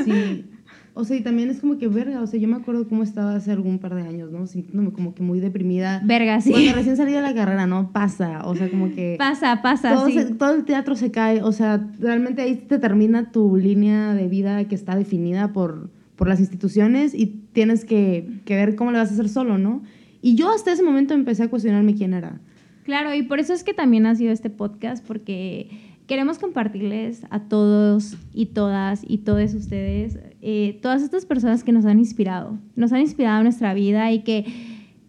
Sí. 0.05 0.45
O 0.93 1.05
sea, 1.05 1.15
y 1.15 1.21
también 1.21 1.49
es 1.49 1.61
como 1.61 1.77
que 1.77 1.87
verga, 1.87 2.21
o 2.21 2.27
sea, 2.27 2.37
yo 2.39 2.49
me 2.49 2.57
acuerdo 2.57 2.87
cómo 2.87 3.03
estaba 3.03 3.35
hace 3.35 3.51
algún 3.51 3.79
par 3.79 3.95
de 3.95 4.01
años, 4.01 4.29
¿no? 4.31 4.45
Sintiéndome 4.45 4.91
como 4.91 5.15
que 5.15 5.23
muy 5.23 5.39
deprimida. 5.39 6.01
Verga, 6.03 6.41
sí. 6.41 6.51
Cuando 6.51 6.73
recién 6.73 6.97
salí 6.97 7.13
de 7.13 7.21
la 7.21 7.33
carrera, 7.33 7.65
¿no? 7.65 7.91
Pasa, 7.93 8.41
o 8.45 8.55
sea, 8.55 8.69
como 8.69 8.93
que... 8.93 9.15
Pasa, 9.17 9.61
pasa, 9.61 9.95
todo, 9.95 10.07
sí. 10.07 10.13
se, 10.13 10.25
todo 10.33 10.53
el 10.53 10.65
teatro 10.65 10.95
se 10.95 11.09
cae, 11.09 11.41
o 11.43 11.51
sea, 11.53 11.87
realmente 11.99 12.41
ahí 12.41 12.55
te 12.55 12.77
termina 12.77 13.31
tu 13.31 13.55
línea 13.55 14.13
de 14.13 14.27
vida 14.27 14.65
que 14.65 14.75
está 14.75 14.97
definida 14.97 15.53
por, 15.53 15.89
por 16.17 16.27
las 16.27 16.41
instituciones 16.41 17.13
y 17.13 17.27
tienes 17.53 17.85
que, 17.85 18.41
que 18.43 18.55
ver 18.55 18.75
cómo 18.75 18.91
le 18.91 18.97
vas 18.97 19.11
a 19.11 19.13
hacer 19.13 19.29
solo, 19.29 19.57
¿no? 19.57 19.83
Y 20.21 20.35
yo 20.35 20.51
hasta 20.51 20.73
ese 20.73 20.83
momento 20.83 21.13
empecé 21.13 21.43
a 21.43 21.49
cuestionarme 21.49 21.95
quién 21.95 22.13
era. 22.13 22.41
Claro, 22.83 23.13
y 23.13 23.23
por 23.23 23.39
eso 23.39 23.53
es 23.53 23.63
que 23.63 23.73
también 23.73 24.05
ha 24.05 24.15
sido 24.15 24.31
este 24.31 24.49
podcast, 24.49 25.05
porque 25.05 25.69
queremos 26.11 26.39
compartirles 26.39 27.25
a 27.29 27.39
todos 27.39 28.17
y 28.33 28.47
todas 28.47 29.01
y 29.07 29.19
todos 29.19 29.53
ustedes, 29.53 30.19
eh, 30.41 30.77
todas 30.81 31.03
estas 31.03 31.25
personas 31.25 31.63
que 31.63 31.71
nos 31.71 31.85
han 31.85 31.99
inspirado, 31.99 32.59
nos 32.75 32.91
han 32.91 32.99
inspirado 32.99 33.41
nuestra 33.43 33.73
vida 33.73 34.11
y 34.11 34.19
que 34.23 34.43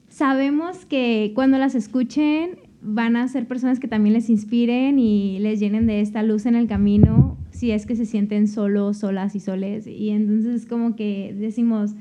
sabemos 0.08 0.86
que 0.86 1.32
cuando 1.34 1.58
las 1.58 1.74
escuchen 1.74 2.50
van 2.82 3.16
a 3.16 3.26
ser 3.26 3.48
personas 3.48 3.80
que 3.80 3.88
también 3.88 4.12
les 4.12 4.30
inspiren 4.30 5.00
y 5.00 5.40
les 5.40 5.58
llenen 5.58 5.88
de 5.88 6.02
esta 6.02 6.22
luz 6.22 6.46
en 6.46 6.54
el 6.54 6.68
camino 6.68 7.36
si 7.50 7.72
es 7.72 7.84
que 7.84 7.96
se 7.96 8.06
sienten 8.06 8.46
solos, 8.46 8.98
solas 8.98 9.34
y 9.34 9.40
soles. 9.40 9.88
Y 9.88 10.10
entonces 10.10 10.66
como 10.66 10.94
que 10.94 11.34
decimos, 11.36 11.96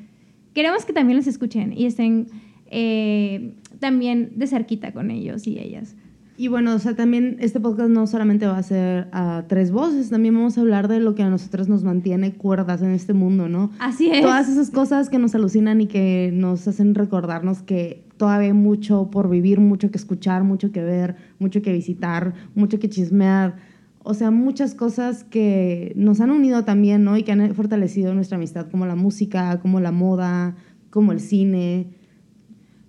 queremos 0.53 0.85
que 0.85 0.93
también 0.93 1.17
los 1.17 1.25
escuchen 1.25 1.73
y 1.75 1.87
estén 1.87 2.27
eh, 2.67 3.55
también 3.79 4.33
de 4.35 4.45
cerquita 4.45 4.91
con 4.91 5.09
ellos 5.09 5.47
y 5.47 5.57
ellas. 5.57 5.95
Y 6.41 6.47
bueno, 6.47 6.73
o 6.73 6.79
sea, 6.79 6.95
también 6.95 7.37
este 7.39 7.59
podcast 7.59 7.91
no 7.91 8.07
solamente 8.07 8.47
va 8.47 8.57
a 8.57 8.63
ser 8.63 9.09
a 9.11 9.43
tres 9.47 9.69
voces, 9.71 10.09
también 10.09 10.33
vamos 10.33 10.57
a 10.57 10.61
hablar 10.61 10.87
de 10.87 10.99
lo 10.99 11.13
que 11.13 11.21
a 11.21 11.29
nosotros 11.29 11.69
nos 11.69 11.83
mantiene 11.83 12.33
cuerdas 12.33 12.81
en 12.81 12.89
este 12.89 13.13
mundo, 13.13 13.47
¿no? 13.47 13.69
Así 13.77 14.09
es. 14.09 14.23
Todas 14.23 14.49
esas 14.49 14.71
cosas 14.71 15.11
que 15.11 15.19
nos 15.19 15.35
alucinan 15.35 15.81
y 15.81 15.85
que 15.85 16.31
nos 16.33 16.67
hacen 16.67 16.95
recordarnos 16.95 17.61
que 17.61 18.05
todavía 18.17 18.47
hay 18.47 18.53
mucho 18.53 19.11
por 19.11 19.29
vivir, 19.29 19.59
mucho 19.59 19.91
que 19.91 19.99
escuchar, 19.99 20.43
mucho 20.43 20.71
que 20.71 20.81
ver, 20.81 21.15
mucho 21.37 21.61
que 21.61 21.71
visitar, 21.71 22.33
mucho 22.55 22.79
que 22.79 22.89
chismear. 22.89 23.57
O 24.01 24.15
sea, 24.15 24.31
muchas 24.31 24.73
cosas 24.73 25.23
que 25.23 25.93
nos 25.95 26.21
han 26.21 26.31
unido 26.31 26.65
también, 26.65 27.03
¿no? 27.03 27.17
Y 27.17 27.21
que 27.21 27.33
han 27.33 27.53
fortalecido 27.53 28.15
nuestra 28.15 28.37
amistad, 28.37 28.67
como 28.71 28.87
la 28.87 28.95
música, 28.95 29.59
como 29.59 29.79
la 29.79 29.91
moda, 29.91 30.55
como 30.89 31.11
el 31.11 31.19
cine 31.19 32.00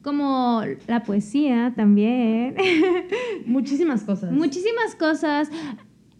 como 0.02 0.62
la 0.86 1.02
poesía 1.02 1.72
también. 1.76 2.56
Muchísimas 3.46 4.02
cosas. 4.02 4.32
Muchísimas 4.32 4.94
cosas. 4.96 5.50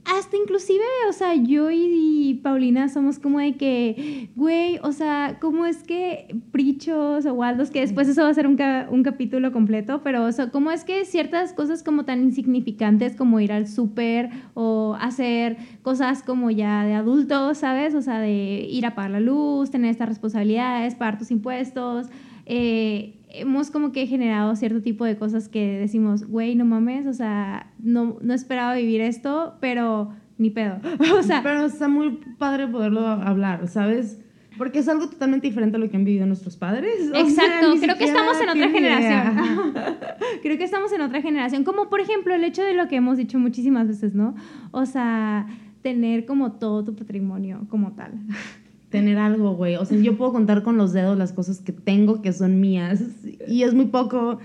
Hasta 0.04 0.36
inclusive, 0.36 0.84
o 1.08 1.12
sea, 1.12 1.36
yo 1.36 1.70
y, 1.70 2.40
Paulina 2.42 2.88
somos 2.88 3.20
como 3.20 3.38
de 3.38 3.56
que, 3.56 4.30
güey, 4.34 4.80
o 4.82 4.90
sea, 4.90 5.38
¿cómo 5.40 5.64
es 5.64 5.84
que 5.84 6.34
Prichos 6.50 7.24
o 7.24 7.34
Waldos, 7.34 7.70
que 7.70 7.80
después 7.80 8.08
eso 8.08 8.22
va 8.22 8.28
a 8.28 8.34
ser 8.34 8.48
un, 8.48 8.58
un 8.90 9.02
capítulo 9.04 9.52
completo, 9.52 10.00
pero 10.02 10.24
o 10.24 10.32
sea, 10.32 10.50
¿cómo 10.50 10.72
es 10.72 10.84
que 10.84 11.04
ciertas 11.04 11.52
cosas 11.52 11.84
como 11.84 12.04
tan 12.04 12.20
insignificantes 12.20 13.14
como 13.14 13.38
ir 13.38 13.52
al 13.52 13.68
súper 13.68 14.30
o 14.54 14.96
hacer 15.00 15.56
cosas 15.82 16.24
como 16.24 16.50
ya 16.50 16.84
de 16.84 16.94
adultos, 16.94 17.58
¿sabes? 17.58 17.94
O 17.94 18.02
sea, 18.02 18.18
de 18.18 18.66
ir 18.68 18.84
a 18.86 18.96
pagar 18.96 19.12
la 19.12 19.20
luz, 19.20 19.70
tener 19.70 19.92
estas 19.92 20.08
responsabilidades, 20.08 20.96
pagar 20.96 21.16
tus 21.16 21.30
impuestos, 21.30 22.08
eh, 22.46 23.14
hemos 23.32 23.70
como 23.70 23.92
que 23.92 24.06
generado 24.06 24.54
cierto 24.56 24.82
tipo 24.82 25.04
de 25.04 25.16
cosas 25.16 25.48
que 25.48 25.78
decimos, 25.78 26.24
güey, 26.24 26.54
no 26.54 26.64
mames, 26.64 27.06
o 27.06 27.12
sea, 27.12 27.72
no, 27.78 28.18
no 28.20 28.34
esperaba 28.34 28.74
vivir 28.74 29.00
esto, 29.00 29.56
pero 29.60 30.10
ni 30.38 30.50
pedo. 30.50 30.78
o 31.18 31.22
sea, 31.22 31.42
pero 31.42 31.64
está 31.64 31.88
muy 31.88 32.20
padre 32.38 32.68
poderlo 32.68 33.06
hablar, 33.06 33.68
¿sabes? 33.68 34.18
Porque 34.58 34.80
es 34.80 34.88
algo 34.88 35.08
totalmente 35.08 35.46
diferente 35.46 35.76
a 35.76 35.80
lo 35.80 35.88
que 35.88 35.96
han 35.96 36.04
vivido 36.04 36.26
nuestros 36.26 36.56
padres. 36.56 37.10
Exacto, 37.14 37.74
creo 37.80 37.96
que 37.96 38.04
estamos 38.04 38.38
en 38.40 38.48
otra 38.50 38.68
generación. 38.68 39.74
creo 40.42 40.58
que 40.58 40.64
estamos 40.64 40.92
en 40.92 41.00
otra 41.00 41.22
generación. 41.22 41.64
Como 41.64 41.88
por 41.88 42.00
ejemplo 42.00 42.34
el 42.34 42.44
hecho 42.44 42.62
de 42.62 42.74
lo 42.74 42.86
que 42.86 42.96
hemos 42.96 43.16
dicho 43.16 43.38
muchísimas 43.38 43.88
veces, 43.88 44.14
¿no? 44.14 44.34
O 44.70 44.84
sea, 44.84 45.46
tener 45.80 46.26
como 46.26 46.52
todo 46.52 46.84
tu 46.84 46.94
patrimonio 46.94 47.66
como 47.68 47.92
tal 47.92 48.12
tener 48.92 49.18
algo, 49.18 49.56
güey. 49.56 49.74
O 49.74 49.84
sea, 49.84 49.98
yo 49.98 50.16
puedo 50.16 50.32
contar 50.32 50.62
con 50.62 50.76
los 50.76 50.92
dedos 50.92 51.18
las 51.18 51.32
cosas 51.32 51.60
que 51.60 51.72
tengo 51.72 52.22
que 52.22 52.32
son 52.32 52.60
mías 52.60 53.02
y 53.48 53.64
es 53.64 53.74
muy 53.74 53.86
poco. 53.86 54.38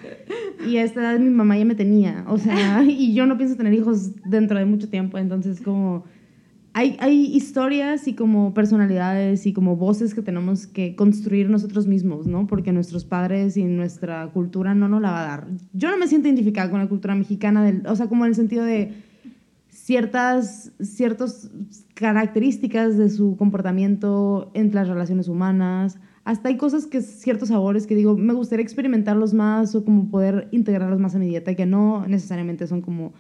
Y 0.68 0.78
a 0.78 0.84
esta 0.84 1.02
edad 1.02 1.20
mi 1.20 1.30
mamá 1.30 1.56
ya 1.58 1.66
me 1.66 1.76
tenía. 1.76 2.26
O 2.28 2.40
sea, 2.40 2.84
y 2.88 3.14
yo 3.14 3.28
no 3.28 3.38
pienso 3.38 3.56
tener 3.56 3.74
hijos 3.74 4.12
dentro 4.26 4.58
de 4.58 4.66
mucho 4.66 4.90
tiempo. 4.90 5.20
Entonces, 5.20 5.62
como 5.62 6.06
hay, 6.74 6.96
hay 7.00 7.36
historias 7.36 8.08
y 8.08 8.14
como 8.14 8.54
personalidades 8.54 9.46
y 9.46 9.54
como 9.54 9.76
voces 9.76 10.16
que 10.16 10.22
tenemos 10.22 10.66
que 10.66 10.96
construir 10.96 11.50
nosotros 11.50 11.86
mismos, 11.86 12.26
¿no? 12.26 12.48
Porque 12.48 12.72
nuestros 12.72 13.04
padres 13.04 13.58
y 13.58 13.66
nuestra 13.66 14.28
cultura 14.28 14.74
no 14.74 14.88
nos 14.88 15.02
la 15.02 15.12
va 15.12 15.24
a 15.24 15.28
dar. 15.28 15.48
Yo 15.74 15.92
no 15.92 15.98
me 15.98 16.08
siento 16.08 16.30
identificada 16.30 16.72
con 16.72 16.80
la 16.80 16.88
cultura 16.88 17.16
mexicana, 17.16 17.64
del, 17.64 17.86
o 17.86 17.96
sea, 17.96 18.08
como 18.08 18.26
en 18.26 18.30
el 18.30 18.36
sentido 18.36 18.64
de 18.64 18.94
ciertas, 19.88 20.74
ciertas 20.82 21.50
características 21.94 22.98
de 22.98 23.10
su 23.10 23.38
comportamiento 23.38 24.52
entre 24.54 24.82
las 24.82 24.90
relaciones 24.90 25.30
humanas. 25.30 25.98
Hasta 26.26 26.50
hay 26.50 26.58
cosas 26.58 26.88
que, 26.88 27.00
ciertos 27.00 27.48
sabores 27.48 27.88
que 27.88 27.96
digo, 27.96 28.18
me 28.18 28.34
gustaría 28.34 28.64
experimentarlos 28.64 29.34
más 29.34 29.76
o 29.76 29.86
como 29.86 30.12
poder 30.12 30.50
integrarlos 30.52 31.00
más 31.00 31.16
a 31.16 31.20
mi 31.20 31.28
dieta, 31.28 31.56
que 31.56 31.66
no 31.66 32.06
necesariamente 32.06 32.68
son 32.68 32.82
como 32.82 33.14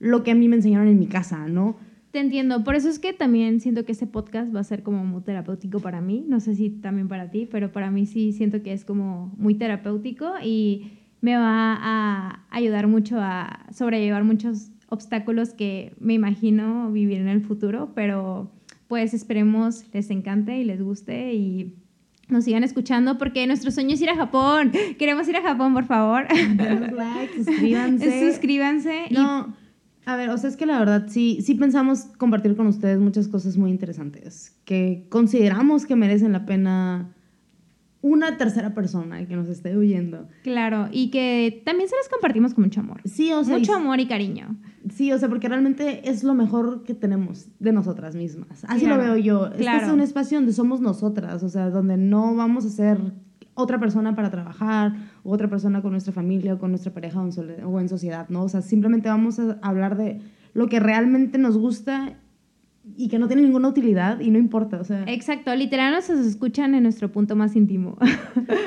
lo 0.00 0.22
que 0.22 0.32
a 0.32 0.34
mí 0.34 0.48
me 0.48 0.56
enseñaron 0.56 0.86
en 0.88 0.98
mi 0.98 1.06
casa, 1.06 1.48
¿no? 1.48 1.76
Te 2.10 2.18
entiendo, 2.18 2.62
por 2.62 2.74
eso 2.74 2.90
es 2.90 2.98
que 2.98 3.14
también 3.14 3.60
siento 3.60 3.86
que 3.86 3.92
este 3.92 4.06
podcast 4.06 4.54
va 4.54 4.60
a 4.60 4.64
ser 4.64 4.82
como 4.82 5.06
muy 5.06 5.22
terapéutico 5.22 5.80
para 5.80 6.02
mí, 6.02 6.26
no 6.28 6.40
sé 6.40 6.54
si 6.56 6.68
también 6.68 7.08
para 7.08 7.30
ti, 7.30 7.48
pero 7.50 7.72
para 7.72 7.90
mí 7.90 8.04
sí 8.04 8.32
siento 8.32 8.62
que 8.62 8.74
es 8.74 8.84
como 8.84 9.32
muy 9.38 9.54
terapéutico 9.54 10.34
y 10.44 10.92
me 11.22 11.38
va 11.38 11.78
a 11.80 12.44
ayudar 12.50 12.86
mucho 12.86 13.16
a 13.18 13.64
sobrellevar 13.70 14.24
muchos 14.24 14.72
obstáculos 14.92 15.54
que 15.54 15.94
me 15.98 16.12
imagino 16.12 16.92
vivir 16.92 17.18
en 17.18 17.28
el 17.28 17.40
futuro, 17.40 17.92
pero 17.94 18.52
pues 18.88 19.14
esperemos 19.14 19.84
les 19.94 20.10
encante 20.10 20.58
y 20.58 20.64
les 20.64 20.82
guste 20.82 21.32
y 21.32 21.74
nos 22.28 22.44
sigan 22.44 22.62
escuchando 22.62 23.16
porque 23.16 23.46
nuestro 23.46 23.70
sueño 23.70 23.94
es 23.94 24.02
ir 24.02 24.10
a 24.10 24.16
Japón. 24.16 24.70
Queremos 24.98 25.26
ir 25.28 25.36
a 25.36 25.42
Japón, 25.42 25.72
por 25.72 25.86
favor. 25.86 26.26
Denos 26.56 26.92
like, 26.92 27.42
suscríbanse. 27.42 28.20
suscríbanse. 28.32 29.04
No, 29.10 29.56
a 30.04 30.16
ver, 30.16 30.28
o 30.28 30.36
sea, 30.36 30.50
es 30.50 30.58
que 30.58 30.66
la 30.66 30.78
verdad 30.78 31.06
sí, 31.08 31.38
sí 31.40 31.54
pensamos 31.54 32.04
compartir 32.18 32.54
con 32.54 32.66
ustedes 32.66 32.98
muchas 32.98 33.28
cosas 33.28 33.56
muy 33.56 33.70
interesantes 33.70 34.54
que 34.66 35.06
consideramos 35.08 35.86
que 35.86 35.96
merecen 35.96 36.32
la 36.32 36.44
pena 36.44 37.14
una 38.02 38.36
tercera 38.36 38.74
persona 38.74 39.24
que 39.26 39.36
nos 39.36 39.48
esté 39.48 39.76
oyendo. 39.76 40.28
Claro, 40.42 40.88
y 40.90 41.10
que 41.10 41.62
también 41.64 41.88
se 41.88 41.96
las 41.96 42.08
compartimos 42.08 42.52
con 42.52 42.64
mucho 42.64 42.80
amor. 42.80 43.00
Sí, 43.04 43.32
o 43.32 43.42
sea. 43.44 43.56
Mucho 43.56 43.74
amor 43.74 44.00
y 44.00 44.06
cariño. 44.06 44.56
Sí, 44.92 45.12
o 45.12 45.18
sea, 45.18 45.28
porque 45.28 45.48
realmente 45.48 46.10
es 46.10 46.24
lo 46.24 46.34
mejor 46.34 46.82
que 46.82 46.94
tenemos 46.94 47.46
de 47.60 47.72
nosotras 47.72 48.16
mismas. 48.16 48.64
Así 48.66 48.86
lo 48.86 48.98
veo 48.98 49.16
yo. 49.16 49.46
Este 49.46 49.76
es 49.76 49.88
un 49.88 50.00
espacio 50.00 50.38
donde 50.38 50.52
somos 50.52 50.80
nosotras, 50.80 51.42
o 51.44 51.48
sea, 51.48 51.70
donde 51.70 51.96
no 51.96 52.34
vamos 52.34 52.66
a 52.66 52.70
ser 52.70 52.98
otra 53.54 53.78
persona 53.78 54.16
para 54.16 54.30
trabajar, 54.30 54.94
o 55.22 55.32
otra 55.32 55.48
persona 55.48 55.80
con 55.82 55.92
nuestra 55.92 56.12
familia, 56.12 56.54
o 56.54 56.58
con 56.58 56.70
nuestra 56.70 56.92
pareja 56.92 57.20
o 57.20 57.28
en, 57.28 57.64
o 57.64 57.80
en 57.80 57.88
sociedad, 57.88 58.28
¿no? 58.30 58.42
O 58.42 58.48
sea, 58.48 58.62
simplemente 58.62 59.08
vamos 59.08 59.38
a 59.38 59.58
hablar 59.62 59.96
de 59.96 60.20
lo 60.54 60.66
que 60.66 60.80
realmente 60.80 61.38
nos 61.38 61.56
gusta 61.56 62.18
y 62.96 63.08
que 63.08 63.18
no 63.18 63.28
tiene 63.28 63.42
ninguna 63.42 63.68
utilidad 63.68 64.18
y 64.20 64.30
no 64.30 64.38
importa, 64.38 64.80
o 64.80 64.84
sea. 64.84 65.04
Exacto, 65.06 65.54
literal 65.54 65.92
nos 65.92 66.10
escuchan 66.10 66.74
en 66.74 66.82
nuestro 66.82 67.12
punto 67.12 67.36
más 67.36 67.54
íntimo. 67.54 67.96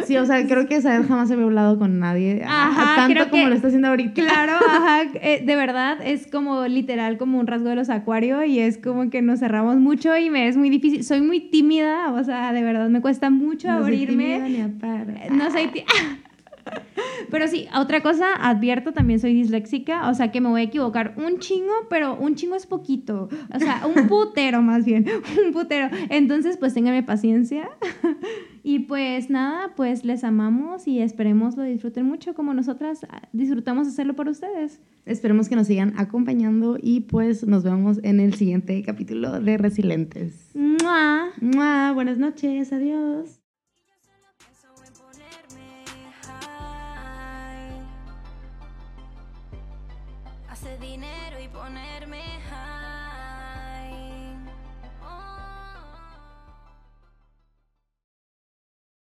Sí, 0.06 0.18
o 0.18 0.26
sea, 0.26 0.46
creo 0.48 0.68
que 0.68 0.82
Saed 0.82 1.06
jamás 1.06 1.30
había 1.32 1.44
hablado 1.44 1.78
con 1.78 2.00
nadie 2.00 2.44
ajá, 2.46 3.08
tanto 3.08 3.30
como 3.30 3.48
lo 3.50 3.56
está 3.56 3.68
haciendo 3.68 3.90
ahorita. 3.90 4.14
Claro, 4.14 4.54
ajá, 4.70 5.04
eh, 5.16 5.44
de 5.46 5.56
verdad 5.56 5.98
es 6.04 6.28
como 6.28 6.66
literal 6.68 7.18
como 7.18 7.40
un 7.40 7.48
rasgo 7.48 7.70
de 7.70 7.76
los 7.76 7.90
acuario 7.90 8.44
y 8.44 8.60
es 8.60 8.78
como 8.78 9.10
que 9.10 9.22
nos 9.22 9.40
cerramos 9.40 9.78
mucho 9.78 10.16
y 10.18 10.30
me 10.30 10.48
es 10.48 10.56
muy 10.56 10.70
difícil, 10.70 11.04
soy 11.04 11.22
muy 11.22 11.40
tímida, 11.40 12.14
o 12.14 12.24
sea, 12.24 12.54
de 12.54 12.62
verdad 12.62 12.90
me 12.90 13.02
cuesta 13.02 13.30
mucho 13.30 13.70
abrirme. 13.70 14.40
Soy 14.40 14.46
tímida, 14.56 15.28
ni 15.30 15.38
No 15.38 15.52
soy 15.52 15.68
tímida. 15.68 15.86
Pero 17.32 17.48
sí, 17.48 17.68
otra 17.76 18.02
cosa, 18.02 18.34
advierto, 18.40 18.94
también 18.94 19.20
soy 19.20 19.34
disléxica, 19.34 20.10
o 20.10 20.14
sea 20.14 20.32
que 20.32 20.42
me 20.42 20.50
voy 20.50 20.62
a 20.62 20.64
equivocar 20.66 21.16
un 21.18 21.40
chingo, 21.40 21.74
pero 21.90 22.16
un 22.16 22.36
chingo 22.36 22.56
es 22.56 22.66
poquito, 22.66 23.30
o 23.54 23.60
sea, 23.60 23.84
un 23.88 24.08
putero 24.08 24.62
más 24.62 24.86
bien, 24.86 25.06
un 25.46 25.52
putero. 25.52 25.90
Entonces, 26.10 26.58
pues 26.58 26.74
ténganme 26.74 27.04
paciencia. 27.04 27.70
Y 28.64 28.80
pues 28.80 29.30
nada, 29.30 29.74
pues 29.76 30.06
les 30.06 30.24
amamos 30.24 30.88
y 30.88 31.00
esperemos 31.00 31.56
lo 31.56 31.64
disfruten 31.64 32.06
mucho 32.06 32.34
como 32.34 32.54
nosotras 32.54 33.06
disfrutamos 33.32 33.88
hacerlo 33.88 34.16
por 34.16 34.28
ustedes. 34.28 34.82
Esperemos 35.06 35.50
que 35.50 35.56
nos 35.56 35.68
sigan 35.68 35.94
acompañando 35.98 36.78
y 36.82 37.02
pues 37.02 37.46
nos 37.46 37.64
vemos 37.64 38.00
en 38.02 38.20
el 38.20 38.34
siguiente 38.34 38.82
capítulo 38.82 39.40
de 39.40 39.58
Resilientes. 39.58 40.50
¡Mua! 40.56 41.30
¡Mua! 41.42 41.92
Buenas 41.92 42.18
noches, 42.18 42.74
adiós. 42.74 43.35